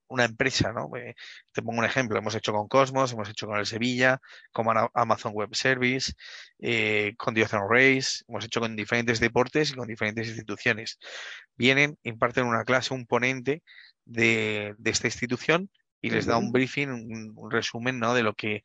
una 0.07 0.25
empresa, 0.25 0.71
¿no? 0.71 0.89
Eh, 0.95 1.15
te 1.51 1.61
pongo 1.61 1.79
un 1.79 1.85
ejemplo, 1.85 2.17
hemos 2.17 2.35
hecho 2.35 2.53
con 2.53 2.67
Cosmos, 2.67 3.11
hemos 3.13 3.29
hecho 3.29 3.47
con 3.47 3.57
el 3.57 3.65
Sevilla, 3.65 4.19
con 4.51 4.67
Amazon 4.93 5.33
Web 5.33 5.55
Service, 5.55 6.13
eh, 6.59 7.13
con 7.17 7.33
Diocon 7.33 7.67
Race, 7.69 8.23
hemos 8.27 8.45
hecho 8.45 8.59
con 8.59 8.75
diferentes 8.75 9.19
deportes 9.19 9.71
y 9.71 9.73
con 9.73 9.87
diferentes 9.87 10.27
instituciones. 10.27 10.99
Vienen, 11.55 11.97
imparten 12.03 12.45
una 12.45 12.63
clase, 12.63 12.93
un 12.93 13.05
ponente 13.05 13.63
de, 14.05 14.75
de 14.77 14.91
esta 14.91 15.07
institución 15.07 15.69
y 16.03 16.09
les 16.09 16.25
da 16.25 16.37
un 16.37 16.51
briefing, 16.51 16.89
un, 16.89 17.49
resumen 17.49 17.97
¿no? 17.97 18.13
de, 18.13 18.23
lo 18.23 18.33
que, 18.33 18.61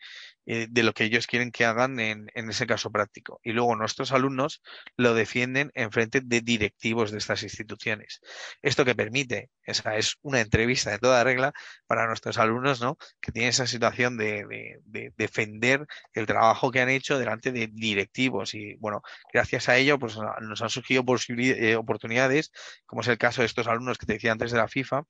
eh, 0.51 0.67
de 0.71 0.83
lo 0.83 0.95
que 0.95 1.05
ellos 1.05 1.27
quieren 1.27 1.53
que 1.53 1.67
hagan 1.67 2.01
en, 2.01 2.31
en, 2.35 2.49
ese 2.49 2.67
caso 2.67 2.91
práctico. 2.91 3.39
Y 3.45 3.53
luego 3.53 3.77
nuestros 3.77 4.13
alumnos 4.13 4.63
lo 4.97 5.13
defienden 5.13 5.71
en 5.75 5.93
frente 5.93 6.23
de 6.25 6.41
directivos 6.41 7.11
de 7.11 7.19
estas 7.19 7.43
instituciones. 7.43 8.23
Esto 8.63 8.87
que 8.87 8.95
permite, 8.95 9.51
esa 9.63 9.99
es 9.99 10.17
una 10.23 10.41
entrevista 10.41 10.91
de 10.91 10.99
toda 10.99 11.23
regla 11.23 11.53
para 11.87 12.07
nuestros 12.07 12.39
alumnos 12.39 12.81
¿no? 12.81 12.97
que 13.21 13.31
tienen 13.31 13.51
esa 13.51 13.67
situación 13.67 14.17
de, 14.17 14.81
de, 14.87 15.13
defender 15.19 15.87
el 16.15 16.25
trabajo 16.25 16.71
que 16.71 16.81
han 16.81 16.89
hecho 16.89 17.19
delante 17.19 17.53
de 17.53 17.67
directivos. 17.71 18.55
Y 18.55 18.77
bueno, 18.77 19.03
gracias 19.31 19.69
a 19.69 19.77
ello 19.77 19.99
pues, 19.99 20.17
nos 20.41 20.63
han 20.63 20.71
surgido 20.71 21.05
eh, 21.29 21.77
oportunidades, 21.77 22.53
como 22.87 23.03
es 23.03 23.09
el 23.09 23.19
caso 23.19 23.43
de 23.43 23.47
estos 23.47 23.67
alumnos 23.67 23.99
que 23.99 24.07
te 24.07 24.15
decía 24.15 24.33
antes 24.33 24.51
de 24.51 24.57
la 24.57 24.69
FIFA, 24.69 25.03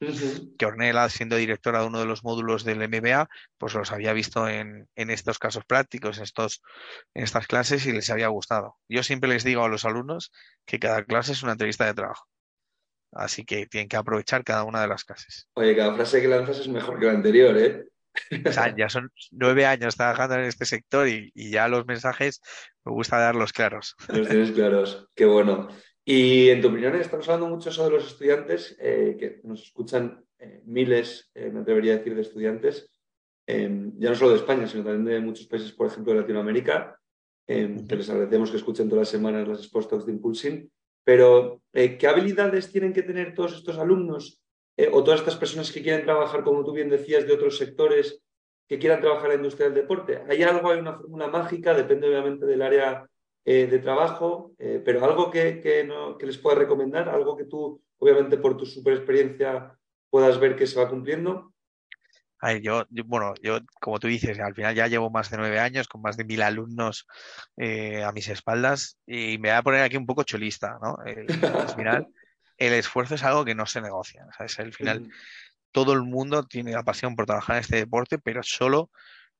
que 0.59 0.67
Ornella, 0.67 1.09
siendo 1.11 1.37
directora 1.37 1.83
de 1.83 1.87
uno 1.87 2.01
de 2.01 2.07
los 2.07 2.25
módulos 2.25 2.65
del 2.65 2.89
MBA, 2.89 3.29
pues 3.57 3.75
los 3.75 3.93
había 3.93 4.13
visto 4.13 4.49
en, 4.49 4.89
estos 5.29 5.39
casos 5.39 5.65
prácticos, 5.67 6.17
en, 6.17 6.25
estos, 6.25 6.63
en 7.15 7.25
estas 7.25 7.47
clases 7.47 7.85
y 7.87 7.93
les 7.93 8.09
había 8.09 8.29
gustado. 8.29 8.77
Yo 8.89 9.03
siempre 9.03 9.29
les 9.29 9.45
digo 9.45 9.63
a 9.63 9.69
los 9.69 9.85
alumnos 9.85 10.33
que 10.65 10.79
cada 10.79 11.05
clase 11.05 11.33
es 11.33 11.43
una 11.43 11.53
entrevista 11.53 11.85
de 11.85 11.95
trabajo. 11.95 12.27
Así 13.13 13.45
que 13.45 13.67
tienen 13.67 13.89
que 13.89 13.97
aprovechar 13.97 14.43
cada 14.45 14.65
una 14.65 14.81
de 14.81 14.89
las 14.89 15.05
clases. 15.05 15.49
Oye, 15.55 15.77
cada 15.77 15.95
frase 15.95 16.23
que 16.23 16.29
lanzas 16.29 16.59
es 16.59 16.69
mejor 16.69 16.99
que 16.99 17.07
la 17.07 17.13
anterior, 17.13 17.57
¿eh? 17.59 17.85
O 18.47 18.53
sea, 18.53 18.75
ya 18.77 18.89
son 18.89 19.11
nueve 19.31 19.67
años 19.67 19.97
trabajando 19.97 20.37
en 20.37 20.45
este 20.45 20.65
sector 20.65 21.07
y, 21.09 21.31
ya 21.35 21.69
los 21.69 21.87
mensajes 21.87 22.41
me 22.85 22.93
gusta 22.93 23.19
darlos 23.19 23.53
claros. 23.53 23.95
Los 24.09 24.29
tienes 24.29 24.51
claros, 24.53 25.09
qué 25.15 25.27
bueno. 25.27 25.69
Y 26.05 26.49
en 26.49 26.63
tu 26.63 26.69
opinión, 26.69 26.97
estamos 26.97 27.29
hablando 27.29 27.55
mucho 27.55 27.71
sobre 27.71 27.97
los 27.97 28.07
estudiantes 28.07 28.77
eh, 28.81 29.17
que 29.21 29.41
nos 29.45 29.63
escuchan 29.63 30.25
eh, 30.39 30.63
miles, 30.65 31.31
eh, 31.35 31.51
me 31.51 31.61
atrevería 31.61 31.93
a 31.93 31.97
decir, 31.99 32.15
de 32.15 32.23
estudiantes, 32.23 32.91
em, 33.49 33.93
ya 33.99 34.11
no 34.11 34.15
solo 34.15 34.33
de 34.33 34.37
España, 34.37 34.67
sino 34.67 34.85
también 34.85 35.05
de 35.07 35.21
muchos 35.21 35.47
países, 35.47 35.73
por 35.73 35.87
ejemplo, 35.87 36.13
de 36.13 36.21
Latinoamérica, 36.21 37.01
em, 37.47 37.87
que 37.87 37.97
les 37.97 38.11
agradecemos 38.11 38.51
que 38.51 38.59
escuchen 38.59 38.89
todas 38.89 39.03
las 39.03 39.09
semanas 39.09 39.49
las 39.49 39.61
Sports 39.61 40.05
de 40.05 40.13
Impulsing. 40.13 40.71
Pero, 41.03 41.63
¿qué 41.73 42.07
habilidades 42.07 42.71
tienen 42.71 42.93
que 42.93 43.03
tener 43.03 43.35
todos 43.35 43.55
estos 43.55 43.79
alumnos 43.79 44.43
o 44.93 45.03
todas 45.03 45.21
estas 45.21 45.37
personas 45.37 45.73
que 45.73 45.81
quieren 45.83 46.05
trabajar, 46.05 46.45
como 46.45 46.63
tú 46.63 46.73
bien 46.73 46.91
decías, 46.91 47.27
de 47.27 47.33
otros 47.33 47.57
sectores, 47.57 48.21
que 48.69 48.79
quieran 48.79 49.01
trabajar 49.01 49.27
en 49.27 49.31
la 49.31 49.37
industria 49.37 49.71
del 49.71 49.81
deporte? 49.81 50.23
¿Hay 50.29 50.43
algo, 50.43 50.71
hay 50.71 50.81
una 50.81 50.99
fórmula 50.99 51.29
mágica? 51.29 51.73
Depende 51.73 52.09
obviamente 52.09 52.45
del 52.45 52.61
área 52.61 53.09
eh, 53.51 53.67
de 53.67 53.79
trabajo, 53.79 54.53
eh, 54.59 54.83
pero 54.85 55.03
algo 55.03 55.31
que, 55.31 55.83
no, 55.89 56.19
que, 56.19 56.27
les 56.27 56.37
pueda 56.37 56.59
recomendar, 56.59 57.09
algo 57.09 57.35
que 57.35 57.47
tú, 57.47 57.81
obviamente, 57.97 58.37
por 58.37 58.59
tu 58.59 58.67
super 58.67 58.93
experiencia 58.93 59.75
puedas 60.11 60.39
ver 60.39 60.55
que 60.55 60.67
se 60.67 60.79
va 60.79 60.91
cumpliendo. 60.91 61.55
Yo, 62.63 62.87
bueno, 63.05 63.35
yo, 63.43 63.61
como 63.81 63.99
tú 63.99 64.07
dices, 64.07 64.39
al 64.39 64.55
final 64.55 64.75
ya 64.75 64.87
llevo 64.87 65.11
más 65.11 65.31
de 65.31 65.37
nueve 65.37 65.59
años 65.59 65.89
con 65.89 66.03
más 66.03 66.17
de 66.17 66.25
mil 66.25 66.43
alumnos 66.43 67.07
eh, 67.57 68.05
a 68.05 68.13
mis 68.13 68.29
espaldas 68.29 68.99
y 69.07 69.39
me 69.39 69.49
voy 69.49 69.59
a 69.59 69.63
poner 69.63 69.83
aquí 69.83 69.97
un 69.97 70.07
poco 70.07 70.23
cholista, 70.23 70.79
¿no? 70.81 70.97
al 71.05 71.69
final, 71.71 72.07
el 72.57 72.73
esfuerzo 72.75 73.15
es 73.15 73.25
algo 73.25 73.45
que 73.45 73.55
no 73.55 73.67
se 73.67 73.81
negocia, 73.81 74.27
¿sabes? 74.37 74.59
Al 74.61 74.73
final, 74.73 75.11
todo 75.73 75.93
el 75.93 76.03
mundo 76.03 76.45
tiene 76.45 76.73
la 76.73 76.83
pasión 76.83 77.17
por 77.17 77.27
trabajar 77.27 77.57
en 77.57 77.61
este 77.61 77.77
deporte, 77.77 78.19
pero 78.19 78.43
solo, 78.43 78.91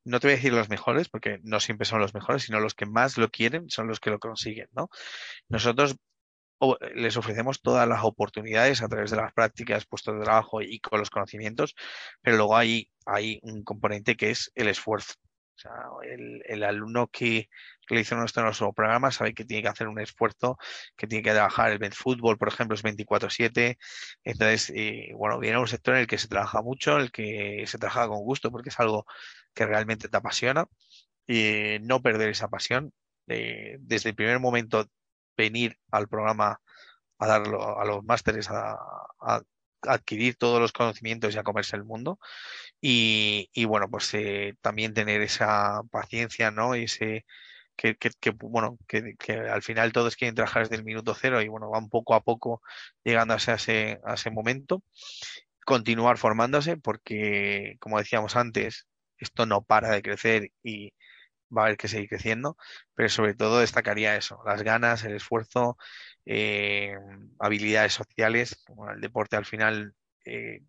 no 0.05 0.21
te 0.21 0.27
voy 0.27 0.35
a 0.35 0.37
decir 0.37 0.53
los 0.53 0.69
mejores, 0.69 1.09
porque 1.09 1.39
no 1.43 1.61
siempre 1.61 1.85
son 1.85 2.01
los 2.01 2.15
mejores, 2.15 2.43
sino 2.43 2.61
los 2.61 2.75
que 2.75 2.87
más 2.87 3.19
lo 3.19 3.29
quieren 3.31 3.71
son 3.71 3.89
los 3.89 4.01
que 4.01 4.11
lo 4.11 4.19
consiguen, 4.19 4.69
¿no? 4.73 4.89
Nosotros 5.49 5.97
les 6.95 7.17
ofrecemos 7.17 7.61
todas 7.63 7.89
las 7.89 8.05
oportunidades 8.05 8.83
a 8.83 8.89
través 8.89 9.11
de 9.11 9.17
las 9.17 9.33
prácticas, 9.33 9.87
puestos 9.87 10.19
de 10.19 10.25
trabajo 10.25 10.63
y 10.63 10.81
con 10.81 10.99
los 10.99 11.11
conocimientos, 11.11 11.75
pero 12.23 12.37
luego 12.37 12.57
hay, 12.57 12.91
hay 13.07 13.39
un 13.43 13.63
componente 13.63 14.17
que 14.17 14.31
es 14.31 14.51
el 14.55 14.69
esfuerzo. 14.69 15.15
O 15.57 15.61
sea, 15.61 15.73
el, 16.05 16.43
el 16.47 16.63
alumno 16.63 17.09
que 17.09 17.49
realiza 17.89 18.15
nuestro, 18.17 18.45
nuestro 18.45 18.73
programa 18.73 19.11
sabe 19.11 19.35
que 19.35 19.45
tiene 19.45 19.63
que 19.63 19.69
hacer 19.69 19.89
un 19.89 19.99
esfuerzo, 19.99 20.57
que 20.97 21.09
tiene 21.09 21.23
que 21.25 21.33
trabajar. 21.33 21.73
El 21.73 21.93
fútbol, 21.93 22.39
por 22.39 22.49
ejemplo, 22.49 22.77
es 22.77 22.85
24-7. 22.85 23.77
Entonces, 24.25 24.73
eh, 24.77 25.11
bueno, 25.17 25.39
viene 25.41 25.59
un 25.59 25.67
sector 25.67 25.95
en 25.95 26.03
el 26.03 26.07
que 26.07 26.19
se 26.19 26.29
trabaja 26.29 26.63
mucho, 26.63 26.97
en 26.97 27.03
el 27.03 27.11
que 27.11 27.65
se 27.67 27.79
trabaja 27.79 28.07
con 28.07 28.19
gusto, 28.19 28.53
porque 28.53 28.69
es 28.69 28.79
algo 28.79 29.05
que 29.55 29.67
realmente 29.67 30.09
te 30.09 30.17
apasiona. 30.17 30.67
Y 31.27 31.79
no 31.83 32.03
perder 32.03 32.31
esa 32.31 32.49
pasión. 32.49 32.93
Eh, 33.27 33.77
desde 33.81 34.11
el 34.11 34.15
primer 34.15 34.39
momento, 34.41 34.87
venir 35.39 35.79
al 35.91 36.09
programa 36.09 36.61
a 37.19 37.27
darlo 37.27 37.81
a 37.81 37.85
los 37.87 38.05
másteres, 38.05 38.49
a, 38.51 38.77
adquirir 39.83 40.37
todos 40.37 40.61
los 40.61 40.73
conocimientos 40.73 41.35
y 41.35 41.39
a 41.39 41.45
comerse 41.45 41.77
el 41.77 41.85
mundo. 41.85 42.19
Y, 42.81 43.49
y 43.53 43.65
bueno, 43.65 43.89
pues 43.91 44.13
eh, 44.15 44.55
también 44.61 44.95
tener 44.95 45.23
esa 45.23 45.83
paciencia, 45.91 46.51
¿no? 46.51 46.75
Ese, 46.75 47.25
que, 47.77 47.97
bueno, 48.41 48.79
que, 48.89 49.15
que, 49.17 49.35
al 49.35 49.63
final 49.63 49.93
todos 49.93 50.17
quieren 50.17 50.35
trabajar 50.35 50.65
desde 50.65 50.77
el 50.77 50.85
minuto 50.85 51.15
cero 51.15 51.41
y 51.43 51.49
bueno, 51.49 51.71
van 51.71 51.89
poco 51.89 52.15
a 52.15 52.23
poco 52.23 52.61
llegando 53.05 53.35
a 53.35 53.37
ese, 53.37 54.01
a 54.05 54.15
ese 54.15 54.31
momento. 54.31 54.83
Continuar 55.65 56.19
formándose 56.19 56.77
porque, 56.77 57.77
como 57.81 57.99
decíamos 57.99 58.37
antes, 58.37 58.87
esto 59.19 59.47
no 59.47 59.63
para 59.63 59.91
de 59.91 60.03
crecer 60.03 60.51
y 60.63 60.93
va 61.57 61.63
a 61.63 61.65
haber 61.67 61.77
que 61.77 61.89
seguir 61.89 62.09
creciendo, 62.09 62.57
pero 62.95 63.09
sobre 63.09 63.35
todo 63.35 63.61
destacaría 63.61 64.17
eso, 64.17 64.41
las 64.47 64.63
ganas, 64.63 65.05
el 65.05 65.15
esfuerzo, 65.15 65.77
eh, 66.27 66.97
habilidades 67.39 67.95
sociales. 67.95 68.65
Bueno, 68.69 68.95
el 68.95 69.01
deporte 69.01 69.37
al 69.37 69.47
final 69.47 69.95
eh, 70.25 70.63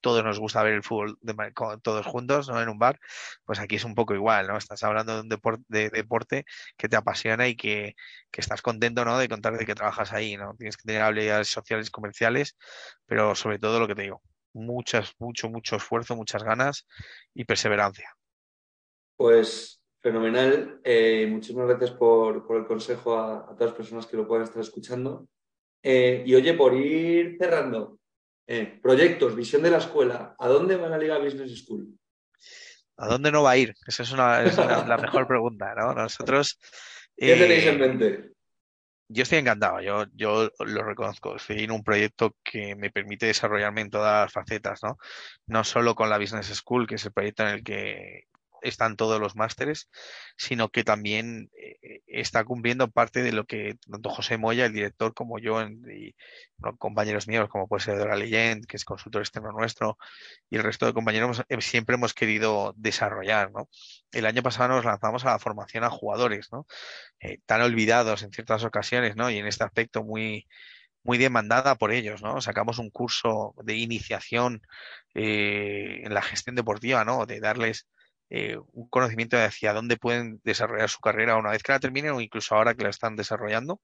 todos 0.00 0.24
nos 0.24 0.38
gusta 0.38 0.62
ver 0.62 0.74
el 0.74 0.82
fútbol 0.82 1.18
de, 1.20 1.34
todos 1.82 2.06
juntos, 2.06 2.48
¿no? 2.48 2.60
En 2.60 2.68
un 2.68 2.78
bar, 2.78 2.98
pues 3.44 3.58
aquí 3.60 3.76
es 3.76 3.84
un 3.84 3.94
poco 3.94 4.14
igual, 4.14 4.46
¿no? 4.46 4.56
Estás 4.56 4.82
hablando 4.82 5.14
de 5.14 5.20
un 5.22 5.28
deporte, 5.28 5.64
de 5.68 5.90
deporte 5.90 6.44
que 6.76 6.88
te 6.88 6.96
apasiona 6.96 7.48
y 7.48 7.56
que, 7.56 7.94
que, 8.30 8.40
estás 8.40 8.62
contento, 8.62 9.04
¿no? 9.04 9.18
De 9.18 9.28
contar 9.28 9.56
de 9.56 9.66
que 9.66 9.74
trabajas 9.74 10.12
ahí, 10.12 10.36
¿no? 10.36 10.54
Tienes 10.56 10.76
que 10.76 10.84
tener 10.84 11.02
habilidades 11.02 11.48
sociales, 11.48 11.90
comerciales, 11.90 12.56
pero 13.06 13.34
sobre 13.34 13.58
todo 13.58 13.80
lo 13.80 13.88
que 13.88 13.94
te 13.94 14.02
digo, 14.02 14.22
muchas, 14.52 15.14
mucho, 15.18 15.48
mucho 15.48 15.76
esfuerzo, 15.76 16.16
muchas 16.16 16.42
ganas 16.42 16.86
y 17.34 17.44
perseverancia. 17.44 18.16
Pues 19.16 19.79
fenomenal. 20.00 20.80
Eh, 20.84 21.26
muchísimas 21.28 21.68
gracias 21.68 21.92
por, 21.92 22.46
por 22.46 22.58
el 22.58 22.66
consejo 22.66 23.16
a, 23.16 23.38
a, 23.38 23.54
todas 23.54 23.70
las 23.70 23.74
personas 23.74 24.06
que 24.06 24.16
lo 24.16 24.26
puedan 24.26 24.44
estar 24.44 24.62
escuchando. 24.62 25.28
Eh, 25.82 26.22
y 26.26 26.34
oye, 26.34 26.54
por 26.54 26.74
ir 26.74 27.36
cerrando, 27.38 27.98
eh, 28.46 28.78
proyectos, 28.82 29.36
visión 29.36 29.62
de 29.62 29.70
la 29.70 29.78
escuela, 29.78 30.34
¿a 30.38 30.48
dónde 30.48 30.76
va 30.76 30.88
la 30.88 30.98
Liga 30.98 31.18
Business 31.18 31.64
School? 31.64 31.96
¿A 32.96 33.06
dónde 33.06 33.32
no 33.32 33.42
va 33.42 33.52
a 33.52 33.56
ir? 33.56 33.74
Esa 33.86 34.02
es, 34.02 34.12
una, 34.12 34.42
es 34.42 34.58
una, 34.58 34.86
la 34.86 34.98
mejor 34.98 35.26
pregunta, 35.26 35.74
¿no? 35.74 35.94
Nosotros... 35.94 36.58
¿Qué 37.16 37.36
tenéis 37.36 37.66
en 37.66 37.78
mente? 37.78 38.30
Yo 39.08 39.24
estoy 39.24 39.38
encantado, 39.38 39.80
yo, 39.80 40.04
yo 40.14 40.50
lo 40.60 40.82
reconozco. 40.84 41.36
Estoy 41.36 41.64
en 41.64 41.72
un 41.72 41.82
proyecto 41.82 42.36
que 42.44 42.76
me 42.76 42.90
permite 42.90 43.26
desarrollarme 43.26 43.80
en 43.80 43.90
todas 43.90 44.24
las 44.24 44.32
facetas, 44.32 44.82
¿no? 44.82 44.98
No 45.46 45.64
solo 45.64 45.94
con 45.94 46.08
la 46.08 46.18
Business 46.18 46.46
School, 46.46 46.86
que 46.86 46.94
es 46.94 47.04
el 47.04 47.12
proyecto 47.12 47.42
en 47.42 47.48
el 47.48 47.64
que 47.64 48.24
están 48.62 48.96
todos 48.96 49.20
los 49.20 49.36
másteres, 49.36 49.90
sino 50.36 50.68
que 50.68 50.84
también 50.84 51.50
eh, 51.56 52.02
está 52.06 52.44
cumpliendo 52.44 52.90
parte 52.90 53.22
de 53.22 53.32
lo 53.32 53.44
que 53.44 53.76
tanto 53.90 54.10
José 54.10 54.38
Moya, 54.38 54.66
el 54.66 54.72
director, 54.72 55.14
como 55.14 55.38
yo, 55.38 55.62
y 55.62 56.14
compañeros 56.78 57.28
míos, 57.28 57.48
como 57.48 57.68
puede 57.68 57.82
ser 57.82 57.98
Dora 57.98 58.16
Leyend, 58.16 58.66
que 58.66 58.76
es 58.76 58.84
consultor 58.84 59.22
externo 59.22 59.52
nuestro, 59.52 59.98
y 60.50 60.56
el 60.56 60.62
resto 60.62 60.86
de 60.86 60.92
compañeros, 60.92 61.42
eh, 61.48 61.60
siempre 61.60 61.94
hemos 61.94 62.14
querido 62.14 62.74
desarrollar. 62.76 63.50
¿no? 63.52 63.68
El 64.12 64.26
año 64.26 64.42
pasado 64.42 64.68
nos 64.68 64.84
lanzamos 64.84 65.24
a 65.24 65.32
la 65.32 65.38
formación 65.38 65.84
a 65.84 65.90
jugadores, 65.90 66.48
¿no? 66.52 66.66
Eh, 67.20 67.38
tan 67.46 67.62
olvidados 67.62 68.22
en 68.22 68.32
ciertas 68.32 68.64
ocasiones, 68.64 69.16
¿no? 69.16 69.30
y 69.30 69.38
en 69.38 69.46
este 69.46 69.64
aspecto 69.64 70.04
muy 70.04 70.46
muy 71.02 71.18
demandada 71.18 71.76
por 71.76 71.92
ellos, 71.92 72.22
¿no? 72.22 72.40
Sacamos 72.40 72.78
un 72.78 72.90
curso 72.90 73.54
de 73.62 73.76
iniciación 73.76 74.62
eh, 75.14 76.02
en 76.04 76.14
la 76.14 76.22
gestión 76.22 76.56
deportiva, 76.56 77.04
¿no? 77.04 77.26
De 77.26 77.40
darles 77.40 77.86
eh, 78.30 78.56
un 78.72 78.88
conocimiento 78.88 79.36
de 79.36 79.44
hacia 79.44 79.72
dónde 79.72 79.96
pueden 79.96 80.40
desarrollar 80.44 80.88
su 80.88 81.00
carrera 81.00 81.36
una 81.36 81.50
vez 81.50 81.62
que 81.62 81.72
la 81.72 81.80
terminen 81.80 82.12
o 82.12 82.20
incluso 82.20 82.54
ahora 82.54 82.74
que 82.74 82.84
la 82.84 82.90
están 82.90 83.16
desarrollando. 83.16 83.80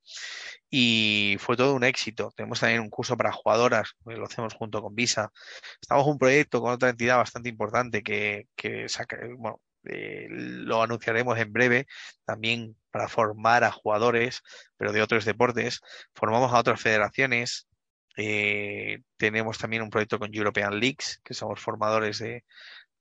Y 0.71 1.37
fue 1.41 1.57
todo 1.57 1.75
un 1.75 1.85
éxito. 1.85 2.33
Tenemos 2.37 2.61
también 2.61 2.81
un 2.81 2.91
curso 2.91 3.17
para 3.17 3.33
jugadoras, 3.33 3.95
que 4.07 4.15
lo 4.17 4.27
hacemos 4.27 4.55
junto 4.55 4.83
con 4.83 4.95
Visa. 4.95 5.33
Estamos 5.81 6.07
en 6.07 6.13
un 6.13 6.19
proyecto 6.19 6.61
con 6.61 6.73
otra 6.73 6.91
entidad 6.91 7.17
bastante 7.19 7.49
importante 7.49 8.03
que, 8.03 8.47
que 8.57 8.89
saca, 8.89 9.19
bueno, 9.37 9.61
eh, 9.89 10.27
lo 10.31 10.83
anunciaremos 10.83 11.39
en 11.39 11.53
breve, 11.53 11.87
también 12.25 12.77
para 12.91 13.09
formar 13.09 13.65
a 13.65 13.73
jugadores, 13.73 14.43
pero 14.77 14.93
de 14.93 15.03
otros 15.03 15.25
deportes. 15.25 15.81
Formamos 16.15 16.53
a 16.53 16.59
otras 16.59 16.81
federaciones. 16.81 17.69
Eh, 18.17 19.01
tenemos 19.17 19.59
también 19.59 19.83
un 19.83 19.91
proyecto 19.91 20.19
con 20.19 20.35
European 20.35 20.81
Leagues, 20.81 21.21
que 21.23 21.35
somos 21.35 21.61
formadores 21.61 22.19
de, 22.19 22.45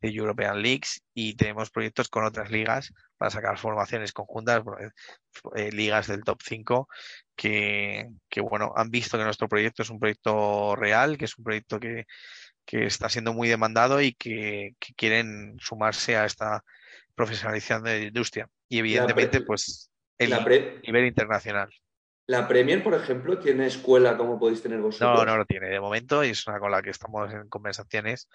de 0.06 0.18
European 0.18 0.62
Leagues 0.62 1.02
y 1.14 1.36
tenemos 1.36 1.70
proyectos 1.70 2.10
con 2.10 2.26
otras 2.26 2.52
ligas 2.52 2.94
para 3.18 3.32
sacar 3.32 3.58
formaciones 3.58 4.14
conjuntas, 4.14 4.64
eh, 5.56 5.72
ligas 5.72 6.08
del 6.08 6.24
top 6.24 6.40
5 6.44 6.88
que, 7.36 8.08
que, 8.30 8.42
bueno, 8.42 8.74
han 8.76 8.90
visto 8.92 9.18
que 9.18 9.24
nuestro 9.24 9.48
proyecto 9.48 9.82
es 9.82 9.90
un 9.90 10.00
proyecto 10.00 10.76
real, 10.76 11.18
que 11.18 11.26
es 11.26 11.38
un 11.38 11.44
proyecto 11.44 11.80
que, 11.80 12.06
que 12.66 12.86
está 12.86 13.10
siendo 13.10 13.34
muy 13.34 13.48
demandado 13.48 14.02
y 14.02 14.14
que, 14.14 14.76
que, 14.80 14.94
quieren 14.94 15.58
sumarse 15.60 16.18
a 16.18 16.26
esta 16.26 16.64
profesionalización 17.16 17.84
de 17.84 18.00
la 18.00 18.06
industria. 18.06 18.50
Y 18.70 18.80
evidentemente, 18.80 19.42
pues, 19.42 19.90
el 20.18 20.32
nivel 20.84 21.06
internacional. 21.06 21.70
¿La 22.28 22.48
Premier, 22.48 22.84
por 22.84 22.96
ejemplo, 22.96 23.38
tiene 23.38 23.68
escuela 23.68 24.18
como 24.18 24.40
podéis 24.40 24.62
tener 24.64 24.80
vosotros? 24.80 25.20
No, 25.20 25.26
no 25.26 25.38
lo 25.38 25.46
tiene 25.46 25.70
de 25.70 25.80
momento 25.80 26.24
y 26.24 26.30
es 26.30 26.48
una 26.48 26.60
con 26.60 26.72
la 26.72 26.82
que 26.82 26.90
estamos 26.90 27.32
en 27.32 27.48
conversaciones 27.50 28.28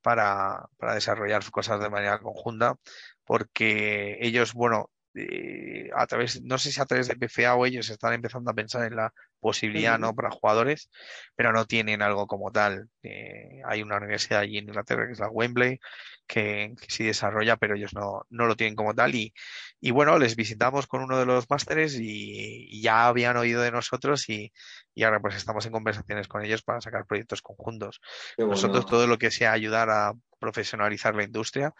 para, 0.00 0.66
para 0.76 0.94
desarrollar 0.94 1.42
cosas 1.50 1.80
de 1.80 1.90
manera 1.90 2.20
conjunta, 2.20 2.76
porque 3.24 4.18
ellos, 4.20 4.52
bueno, 4.54 4.90
eh, 5.14 5.90
a 5.94 6.06
través, 6.06 6.42
no 6.42 6.56
sé 6.56 6.72
si 6.72 6.80
a 6.80 6.86
través 6.86 7.08
de 7.08 7.16
PFA 7.16 7.54
o 7.56 7.66
ellos 7.66 7.90
están 7.90 8.14
empezando 8.14 8.50
a 8.50 8.54
pensar 8.54 8.84
en 8.86 8.96
la 8.96 9.12
posibilidad, 9.40 9.98
¿no? 9.98 10.14
Para 10.14 10.30
jugadores, 10.30 10.88
pero 11.34 11.52
no 11.52 11.66
tienen 11.66 12.00
algo 12.00 12.26
como 12.26 12.50
tal. 12.50 12.88
Eh, 13.02 13.60
hay 13.66 13.82
una 13.82 13.98
universidad 13.98 14.40
allí 14.40 14.58
en 14.58 14.68
Inglaterra 14.68 15.06
que 15.06 15.12
es 15.12 15.18
la 15.18 15.28
Wembley, 15.28 15.80
que, 16.26 16.74
que 16.80 16.86
sí 16.88 17.04
desarrolla, 17.04 17.56
pero 17.56 17.74
ellos 17.76 17.94
no, 17.94 18.22
no 18.30 18.46
lo 18.46 18.56
tienen 18.56 18.76
como 18.76 18.94
tal. 18.94 19.14
Y, 19.14 19.32
y 19.80 19.90
bueno, 19.90 20.18
les 20.18 20.36
visitamos 20.36 20.86
con 20.86 21.02
uno 21.02 21.18
de 21.18 21.26
los 21.26 21.48
másteres 21.50 21.94
y, 21.98 22.66
y, 22.70 22.82
ya 22.82 23.06
habían 23.06 23.36
oído 23.36 23.62
de 23.62 23.70
nosotros 23.70 24.28
y, 24.28 24.52
y, 24.94 25.02
ahora 25.02 25.20
pues 25.20 25.36
estamos 25.36 25.66
en 25.66 25.72
conversaciones 25.72 26.28
con 26.28 26.44
ellos 26.44 26.62
para 26.62 26.80
sacar 26.80 27.06
proyectos 27.06 27.42
conjuntos. 27.42 28.00
Bueno. 28.36 28.52
Nosotros 28.52 28.86
todo 28.86 29.06
lo 29.06 29.18
que 29.18 29.30
sea 29.30 29.52
ayudar 29.52 29.90
a 29.90 30.12
profesionalizar 30.38 31.14
la 31.14 31.24
industria, 31.24 31.72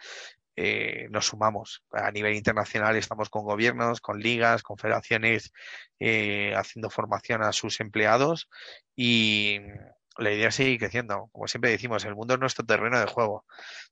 eh, 0.55 1.07
nos 1.09 1.27
sumamos. 1.27 1.83
A 1.91 2.11
nivel 2.11 2.35
internacional 2.35 2.95
estamos 2.95 3.29
con 3.29 3.43
gobiernos, 3.43 4.01
con 4.01 4.19
ligas, 4.19 4.61
con 4.61 4.77
federaciones, 4.77 5.51
eh, 5.99 6.53
haciendo 6.55 6.89
formación 6.89 7.41
a 7.41 7.51
sus 7.53 7.79
empleados 7.79 8.49
y 8.95 9.59
la 10.17 10.31
idea 10.31 10.49
es 10.49 10.55
seguir 10.55 10.79
creciendo. 10.79 11.29
Como 11.31 11.47
siempre 11.47 11.71
decimos, 11.71 12.05
el 12.05 12.15
mundo 12.15 12.35
es 12.35 12.39
nuestro 12.39 12.65
terreno 12.65 12.99
de 12.99 13.07
juego. 13.07 13.45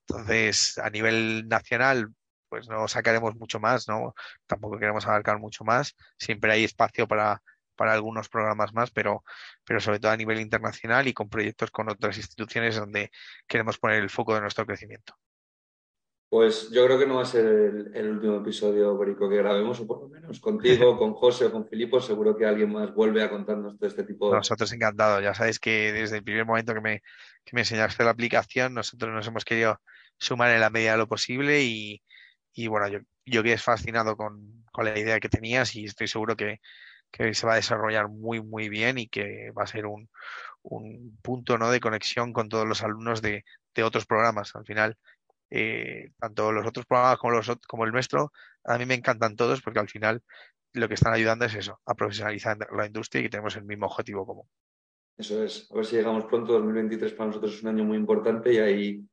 Entonces, 0.07 0.77
a 0.77 0.89
nivel 0.89 1.47
nacional, 1.47 2.13
pues 2.49 2.67
no 2.69 2.87
sacaremos 2.87 3.35
mucho 3.35 3.59
más, 3.59 3.87
¿no? 3.87 4.13
Tampoco 4.45 4.77
queremos 4.79 5.07
abarcar 5.07 5.39
mucho 5.39 5.63
más. 5.63 5.95
Siempre 6.17 6.51
hay 6.53 6.63
espacio 6.65 7.07
para, 7.07 7.41
para 7.75 7.93
algunos 7.93 8.29
programas 8.29 8.73
más, 8.73 8.91
pero, 8.91 9.23
pero 9.65 9.79
sobre 9.79 9.99
todo 9.99 10.11
a 10.11 10.17
nivel 10.17 10.39
internacional 10.39 11.07
y 11.07 11.13
con 11.13 11.29
proyectos 11.29 11.71
con 11.71 11.89
otras 11.89 12.17
instituciones 12.17 12.75
donde 12.75 13.11
queremos 13.47 13.77
poner 13.79 14.01
el 14.01 14.09
foco 14.09 14.35
de 14.35 14.41
nuestro 14.41 14.65
crecimiento. 14.65 15.15
Pues 16.31 16.71
yo 16.71 16.85
creo 16.85 16.97
que 16.97 17.05
no 17.05 17.15
va 17.15 17.23
a 17.23 17.25
ser 17.25 17.45
el, 17.45 17.91
el, 17.93 18.09
último 18.09 18.37
episodio, 18.37 18.97
Berico, 18.97 19.27
que 19.27 19.35
grabemos, 19.35 19.81
o 19.81 19.85
por 19.85 19.99
lo 20.03 20.07
menos 20.07 20.39
contigo, 20.39 20.97
con 20.97 21.13
José 21.13 21.47
o 21.47 21.51
con 21.51 21.67
Filipo. 21.67 21.99
Seguro 21.99 22.37
que 22.37 22.45
alguien 22.45 22.71
más 22.71 22.93
vuelve 22.95 23.21
a 23.21 23.29
contarnos 23.29 23.77
todo 23.77 23.89
este 23.89 24.05
tipo 24.05 24.29
de. 24.29 24.37
Nosotros 24.37 24.71
encantados. 24.71 25.21
Ya 25.21 25.33
sabéis 25.33 25.59
que 25.59 25.91
desde 25.91 26.19
el 26.19 26.23
primer 26.23 26.45
momento 26.45 26.73
que 26.73 26.79
me, 26.79 27.01
que 27.43 27.51
me 27.51 27.63
enseñaste 27.63 28.05
la 28.05 28.11
aplicación, 28.11 28.73
nosotros 28.73 29.13
nos 29.13 29.27
hemos 29.27 29.43
querido 29.43 29.81
sumar 30.17 30.51
en 30.51 30.61
la 30.61 30.69
medida 30.69 30.93
de 30.93 30.99
lo 30.99 31.07
posible 31.09 31.63
y, 31.63 32.01
y 32.53 32.67
bueno, 32.67 32.87
yo, 32.87 32.99
yo 33.25 33.43
quedé 33.43 33.57
fascinado 33.57 34.15
con, 34.15 34.63
con, 34.71 34.85
la 34.85 34.97
idea 34.97 35.19
que 35.19 35.27
tenías 35.27 35.75
y 35.75 35.83
estoy 35.83 36.07
seguro 36.07 36.37
que, 36.37 36.61
que 37.11 37.33
se 37.33 37.45
va 37.45 37.53
a 37.53 37.57
desarrollar 37.57 38.07
muy, 38.07 38.41
muy 38.41 38.69
bien 38.69 38.97
y 38.99 39.09
que 39.09 39.51
va 39.51 39.63
a 39.63 39.67
ser 39.67 39.85
un, 39.85 40.09
un 40.61 41.17
punto 41.21 41.57
¿no? 41.57 41.71
de 41.71 41.81
conexión 41.81 42.31
con 42.31 42.47
todos 42.47 42.65
los 42.65 42.83
alumnos 42.83 43.21
de, 43.21 43.43
de 43.75 43.83
otros 43.83 44.05
programas. 44.05 44.55
Al 44.55 44.65
final, 44.65 44.97
eh, 45.51 46.11
tanto 46.17 46.51
los 46.51 46.65
otros 46.65 46.85
programas 46.85 47.19
como, 47.19 47.33
los, 47.33 47.51
como 47.67 47.85
el 47.85 47.91
nuestro, 47.91 48.31
a 48.63 48.77
mí 48.77 48.85
me 48.85 48.95
encantan 48.95 49.35
todos 49.35 49.61
porque 49.61 49.79
al 49.79 49.89
final 49.89 50.23
lo 50.73 50.87
que 50.87 50.93
están 50.93 51.13
ayudando 51.13 51.45
es 51.45 51.55
eso, 51.55 51.79
a 51.85 51.93
profesionalizar 51.93 52.57
la 52.75 52.85
industria 52.85 53.25
y 53.25 53.29
tenemos 53.29 53.55
el 53.57 53.65
mismo 53.65 53.87
objetivo 53.87 54.25
común. 54.25 54.45
Eso 55.17 55.43
es, 55.43 55.69
a 55.69 55.75
ver 55.75 55.85
si 55.85 55.97
llegamos 55.97 56.25
pronto, 56.25 56.53
2023 56.53 57.13
para 57.13 57.27
nosotros 57.27 57.53
es 57.53 57.61
un 57.61 57.69
año 57.69 57.83
muy 57.83 57.97
importante 57.97 58.53
y 58.53 58.57
ahí 58.57 59.03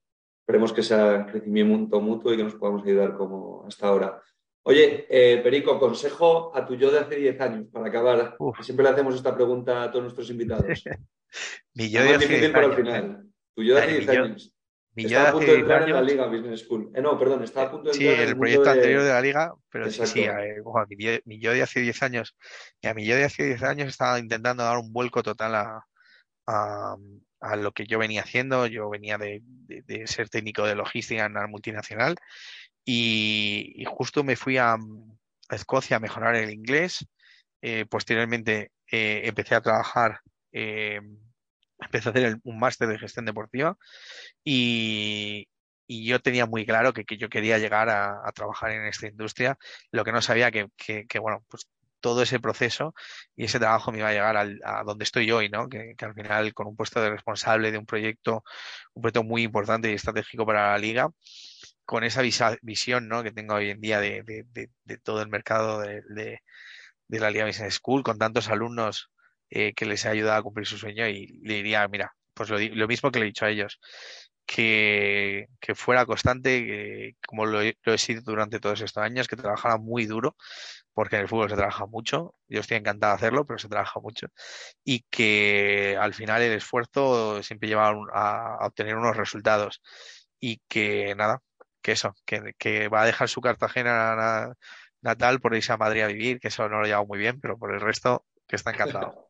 esperemos 0.40 0.72
que 0.72 0.82
sea 0.82 1.26
crecimiento 1.26 2.00
mutuo 2.00 2.32
y 2.32 2.36
que 2.36 2.44
nos 2.44 2.54
podamos 2.54 2.84
ayudar 2.84 3.16
como 3.16 3.66
hasta 3.66 3.88
ahora. 3.88 4.22
Oye, 4.62 5.06
eh, 5.08 5.40
Perico, 5.42 5.78
consejo 5.78 6.54
a 6.54 6.64
tu 6.64 6.76
yo 6.76 6.90
de 6.90 7.00
hace 7.00 7.16
10 7.16 7.40
años 7.40 7.66
para 7.72 7.88
acabar. 7.88 8.36
Siempre 8.60 8.84
le 8.84 8.90
hacemos 8.90 9.14
esta 9.14 9.34
pregunta 9.34 9.82
a 9.82 9.90
todos 9.90 10.04
nuestros 10.04 10.30
invitados. 10.30 10.66
Mi 11.74 11.90
yo 11.90 12.02
de 12.02 12.14
hace 12.14 12.28
10 12.28 12.54
años. 12.54 12.76
final. 12.76 13.26
Tu 13.54 13.62
yo 13.62 13.74
de 13.74 13.80
hace 13.80 13.98
10 13.98 14.08
años. 14.08 14.54
Mi 14.98 15.04
yo 15.04 15.10
estaba 15.10 15.28
a 15.28 15.32
punto 15.32 15.52
de 15.52 15.58
entrar 15.60 15.82
en 15.84 15.94
la 15.94 16.02
Liga 16.02 16.26
Business 16.26 16.60
School. 16.62 16.90
Eh, 16.92 17.00
no, 17.00 17.16
perdón, 17.16 17.44
estaba 17.44 17.68
a 17.68 17.70
punto 17.70 17.90
de 17.90 17.96
entrar 17.96 18.16
Sí, 18.16 18.22
el, 18.30 18.36
proyecto 18.36 18.68
anterior 18.68 19.04
de 19.04 19.10
la 19.10 19.20
Liga, 19.20 19.54
pero 19.70 19.88
sí, 19.92 20.04
sí, 20.06 20.26
mi, 21.24 21.38
yo, 21.38 21.52
de 21.52 21.62
hace 21.62 21.78
10 21.78 22.02
años, 22.02 22.36
y 22.80 22.88
a 22.88 22.94
mi 22.94 23.06
yo 23.06 23.14
de 23.14 23.22
hace 23.22 23.44
10 23.44 23.62
años 23.62 23.88
estaba 23.88 24.18
intentando 24.18 24.64
dar 24.64 24.76
un 24.76 24.92
vuelco 24.92 25.22
total 25.22 25.54
a, 25.54 25.86
a, 26.46 27.56
lo 27.56 27.70
que 27.70 27.86
yo 27.86 28.00
venía 28.00 28.22
haciendo. 28.22 28.66
Yo 28.66 28.90
venía 28.90 29.18
de, 29.18 29.40
de, 29.44 30.04
ser 30.08 30.30
técnico 30.30 30.66
de 30.66 30.74
logística 30.74 31.26
en 31.26 31.30
una 31.30 31.46
multinacional 31.46 32.16
y, 32.84 33.84
justo 33.86 34.24
me 34.24 34.34
fui 34.34 34.58
a, 34.58 34.78
Escocia 35.48 35.98
a 35.98 36.00
mejorar 36.00 36.34
el 36.34 36.50
inglés. 36.50 37.06
Eh, 37.62 37.86
posteriormente 37.88 38.72
eh, 38.90 39.22
empecé 39.26 39.54
a 39.54 39.60
trabajar, 39.60 40.22
eh, 40.50 41.00
empecé 41.80 42.08
a 42.08 42.12
hacer 42.12 42.38
un 42.44 42.58
máster 42.58 42.88
de 42.88 42.98
gestión 42.98 43.24
deportiva 43.24 43.76
y, 44.44 45.48
y 45.88 46.04
yo 46.06 46.20
tenía 46.20 46.46
muy 46.46 46.66
claro 46.66 46.92
que, 46.92 47.04
que 47.04 47.16
yo 47.16 47.28
quería 47.28 47.58
llegar 47.58 47.88
a, 47.88 48.30
trabajar 48.34 48.70
en 48.72 48.86
esta 48.86 49.08
industria. 49.08 49.58
Lo 49.90 50.04
que 50.04 50.12
no 50.12 50.22
sabía 50.22 50.50
que, 50.50 50.68
que, 50.76 51.18
bueno, 51.18 51.44
pues 51.48 51.68
todo 52.00 52.22
ese 52.22 52.38
proceso 52.40 52.94
y 53.34 53.44
ese 53.44 53.58
trabajo 53.58 53.90
me 53.90 53.98
iba 53.98 54.08
a 54.08 54.12
llegar 54.12 54.36
a 54.36 54.84
donde 54.84 55.04
estoy 55.04 55.30
hoy, 55.32 55.48
¿no? 55.48 55.68
Que, 55.68 55.94
al 56.00 56.14
final 56.14 56.54
con 56.54 56.66
un 56.66 56.76
puesto 56.76 57.00
de 57.00 57.10
responsable 57.10 57.72
de 57.72 57.78
un 57.78 57.86
proyecto, 57.86 58.44
un 58.94 59.02
proyecto 59.02 59.24
muy 59.24 59.42
importante 59.42 59.90
y 59.90 59.94
estratégico 59.94 60.46
para 60.46 60.72
la 60.72 60.78
liga, 60.78 61.10
con 61.84 62.04
esa 62.04 62.22
visión, 62.62 63.08
¿no? 63.08 63.22
Que 63.22 63.32
tengo 63.32 63.54
hoy 63.54 63.70
en 63.70 63.80
día 63.80 63.98
de, 64.00 64.70
todo 65.02 65.22
el 65.22 65.28
mercado 65.28 65.80
de, 65.80 66.40
la 67.08 67.30
Liga 67.30 67.46
Business 67.46 67.76
School, 67.76 68.02
con 68.02 68.18
tantos 68.18 68.48
alumnos 68.48 69.10
eh, 69.50 69.72
que 69.74 69.86
les 69.86 70.06
ha 70.06 70.10
ayudado 70.10 70.38
a 70.38 70.42
cumplir 70.42 70.66
su 70.66 70.78
sueño 70.78 71.08
y 71.08 71.26
le 71.42 71.54
diría, 71.54 71.86
mira, 71.88 72.14
pues 72.34 72.50
lo, 72.50 72.58
lo 72.58 72.88
mismo 72.88 73.10
que 73.10 73.18
le 73.18 73.26
he 73.26 73.28
dicho 73.28 73.44
a 73.44 73.50
ellos, 73.50 73.80
que, 74.48 75.48
que, 75.60 75.74
fuera 75.74 76.06
constante, 76.06 76.64
que, 76.64 77.16
como 77.26 77.44
lo, 77.44 77.60
lo, 77.62 77.94
he 77.94 77.98
sido 77.98 78.22
durante 78.22 78.60
todos 78.60 78.80
estos 78.80 79.02
años, 79.02 79.28
que 79.28 79.36
trabajara 79.36 79.76
muy 79.76 80.06
duro, 80.06 80.36
porque 80.94 81.16
en 81.16 81.22
el 81.22 81.28
fútbol 81.28 81.50
se 81.50 81.56
trabaja 81.56 81.84
mucho, 81.86 82.34
yo 82.48 82.60
estoy 82.60 82.78
encantado 82.78 83.12
de 83.12 83.16
hacerlo, 83.16 83.44
pero 83.46 83.58
se 83.58 83.68
trabaja 83.68 84.00
mucho, 84.00 84.28
y 84.84 85.04
que 85.10 85.98
al 86.00 86.14
final 86.14 86.40
el 86.40 86.52
esfuerzo 86.52 87.42
siempre 87.42 87.68
lleva 87.68 87.90
a, 88.12 88.66
obtener 88.66 88.96
unos 88.96 89.18
resultados, 89.18 89.82
y 90.40 90.62
que 90.66 91.14
nada, 91.14 91.42
que 91.82 91.92
eso, 91.92 92.14
que, 92.24 92.88
va 92.88 93.02
a 93.02 93.06
dejar 93.06 93.28
su 93.28 93.42
Cartagena 93.42 94.54
natal 95.02 95.40
por 95.40 95.54
irse 95.54 95.72
a 95.72 95.76
Madrid 95.76 96.02
a 96.02 96.06
vivir, 96.06 96.40
que 96.40 96.48
eso 96.48 96.68
no 96.70 96.80
lo 96.80 96.86
llevado 96.86 97.06
muy 97.06 97.18
bien, 97.18 97.38
pero 97.38 97.58
por 97.58 97.74
el 97.74 97.80
resto, 97.82 98.24
que 98.46 98.56
está 98.56 98.70
encantado. 98.70 99.26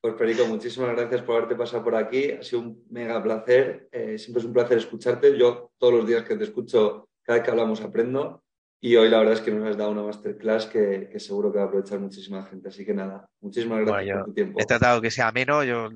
Pues 0.00 0.14
Perico, 0.14 0.46
muchísimas 0.46 0.94
gracias 0.94 1.22
por 1.22 1.36
haberte 1.36 1.56
pasado 1.56 1.82
por 1.82 1.94
aquí. 1.94 2.32
Ha 2.32 2.42
sido 2.42 2.62
un 2.62 2.84
mega 2.90 3.22
placer. 3.22 3.88
Eh, 3.90 4.18
siempre 4.18 4.40
es 4.40 4.46
un 4.46 4.52
placer 4.52 4.78
escucharte. 4.78 5.36
Yo 5.36 5.72
todos 5.78 5.94
los 5.94 6.06
días 6.06 6.22
que 6.22 6.36
te 6.36 6.44
escucho, 6.44 7.08
cada 7.22 7.38
vez 7.38 7.44
que 7.44 7.50
hablamos 7.50 7.80
aprendo. 7.80 8.42
Y 8.80 8.94
hoy 8.96 9.08
la 9.08 9.18
verdad 9.18 9.34
es 9.34 9.40
que 9.40 9.50
nos 9.50 9.66
has 9.68 9.76
dado 9.76 9.90
una 9.90 10.02
masterclass 10.02 10.66
que, 10.66 11.08
que 11.10 11.18
seguro 11.18 11.50
que 11.50 11.58
va 11.58 11.64
a 11.64 11.66
aprovechar 11.66 11.98
muchísima 11.98 12.44
gente. 12.44 12.68
Así 12.68 12.84
que 12.84 12.94
nada, 12.94 13.28
muchísimas 13.40 13.80
gracias 13.84 14.18
por 14.18 14.26
tu 14.26 14.34
tiempo. 14.34 14.60
He 14.60 14.66
tratado 14.66 15.00
que 15.00 15.10
sea 15.10 15.28
ameno, 15.28 15.64
yo 15.64 15.90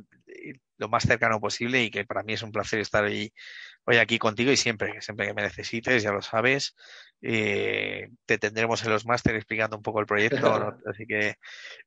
lo 0.81 0.89
más 0.89 1.05
cercano 1.05 1.39
posible 1.41 1.83
y 1.83 1.91
que 1.91 2.05
para 2.05 2.23
mí 2.23 2.33
es 2.33 2.43
un 2.43 2.53
placer 2.53 2.81
estar 2.81 3.05
hoy, 3.05 3.33
hoy 3.85 3.99
aquí 3.99 4.19
contigo 4.19 4.51
y 4.51 4.57
siempre, 4.57 5.01
siempre 5.03 5.27
que 5.27 5.35
me 5.35 5.43
necesites, 5.43 6.03
ya 6.03 6.11
lo 6.11 6.23
sabes. 6.23 6.75
Eh, 7.23 8.11
te 8.25 8.39
tendremos 8.39 8.83
en 8.85 8.91
los 8.91 9.05
másteres 9.05 9.41
explicando 9.41 9.77
un 9.77 9.83
poco 9.83 10.01
el 10.01 10.07
proyecto, 10.07 10.75
así 10.87 11.07
que 11.07 11.35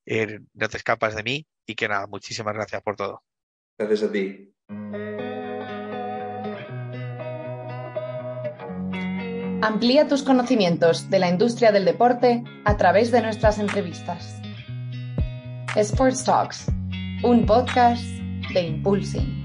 eh, 0.06 0.40
no 0.54 0.70
te 0.70 0.78
escapas 0.78 1.16
de 1.16 1.24
mí 1.24 1.48
y 1.66 1.76
que 1.76 1.88
nada, 1.88 2.08
muchísimas 2.08 2.54
gracias 2.54 2.82
por 2.82 2.96
todo. 2.96 3.24
Gracias 3.78 4.04
a 4.04 4.12
ti. 4.12 4.54
Amplía 9.64 10.08
tus 10.10 10.24
conocimientos 10.24 11.10
de 11.10 11.20
la 11.20 11.30
industria 11.30 11.72
del 11.72 11.86
deporte 11.86 12.44
a 12.66 12.76
través 12.76 13.12
de 13.12 13.22
nuestras 13.22 13.60
entrevistas. 13.60 14.42
Sports 15.76 16.26
Talks, 16.26 16.68
un 17.24 17.46
podcast 17.46 18.04
de 18.54 18.62
Impulsing. 18.62 19.43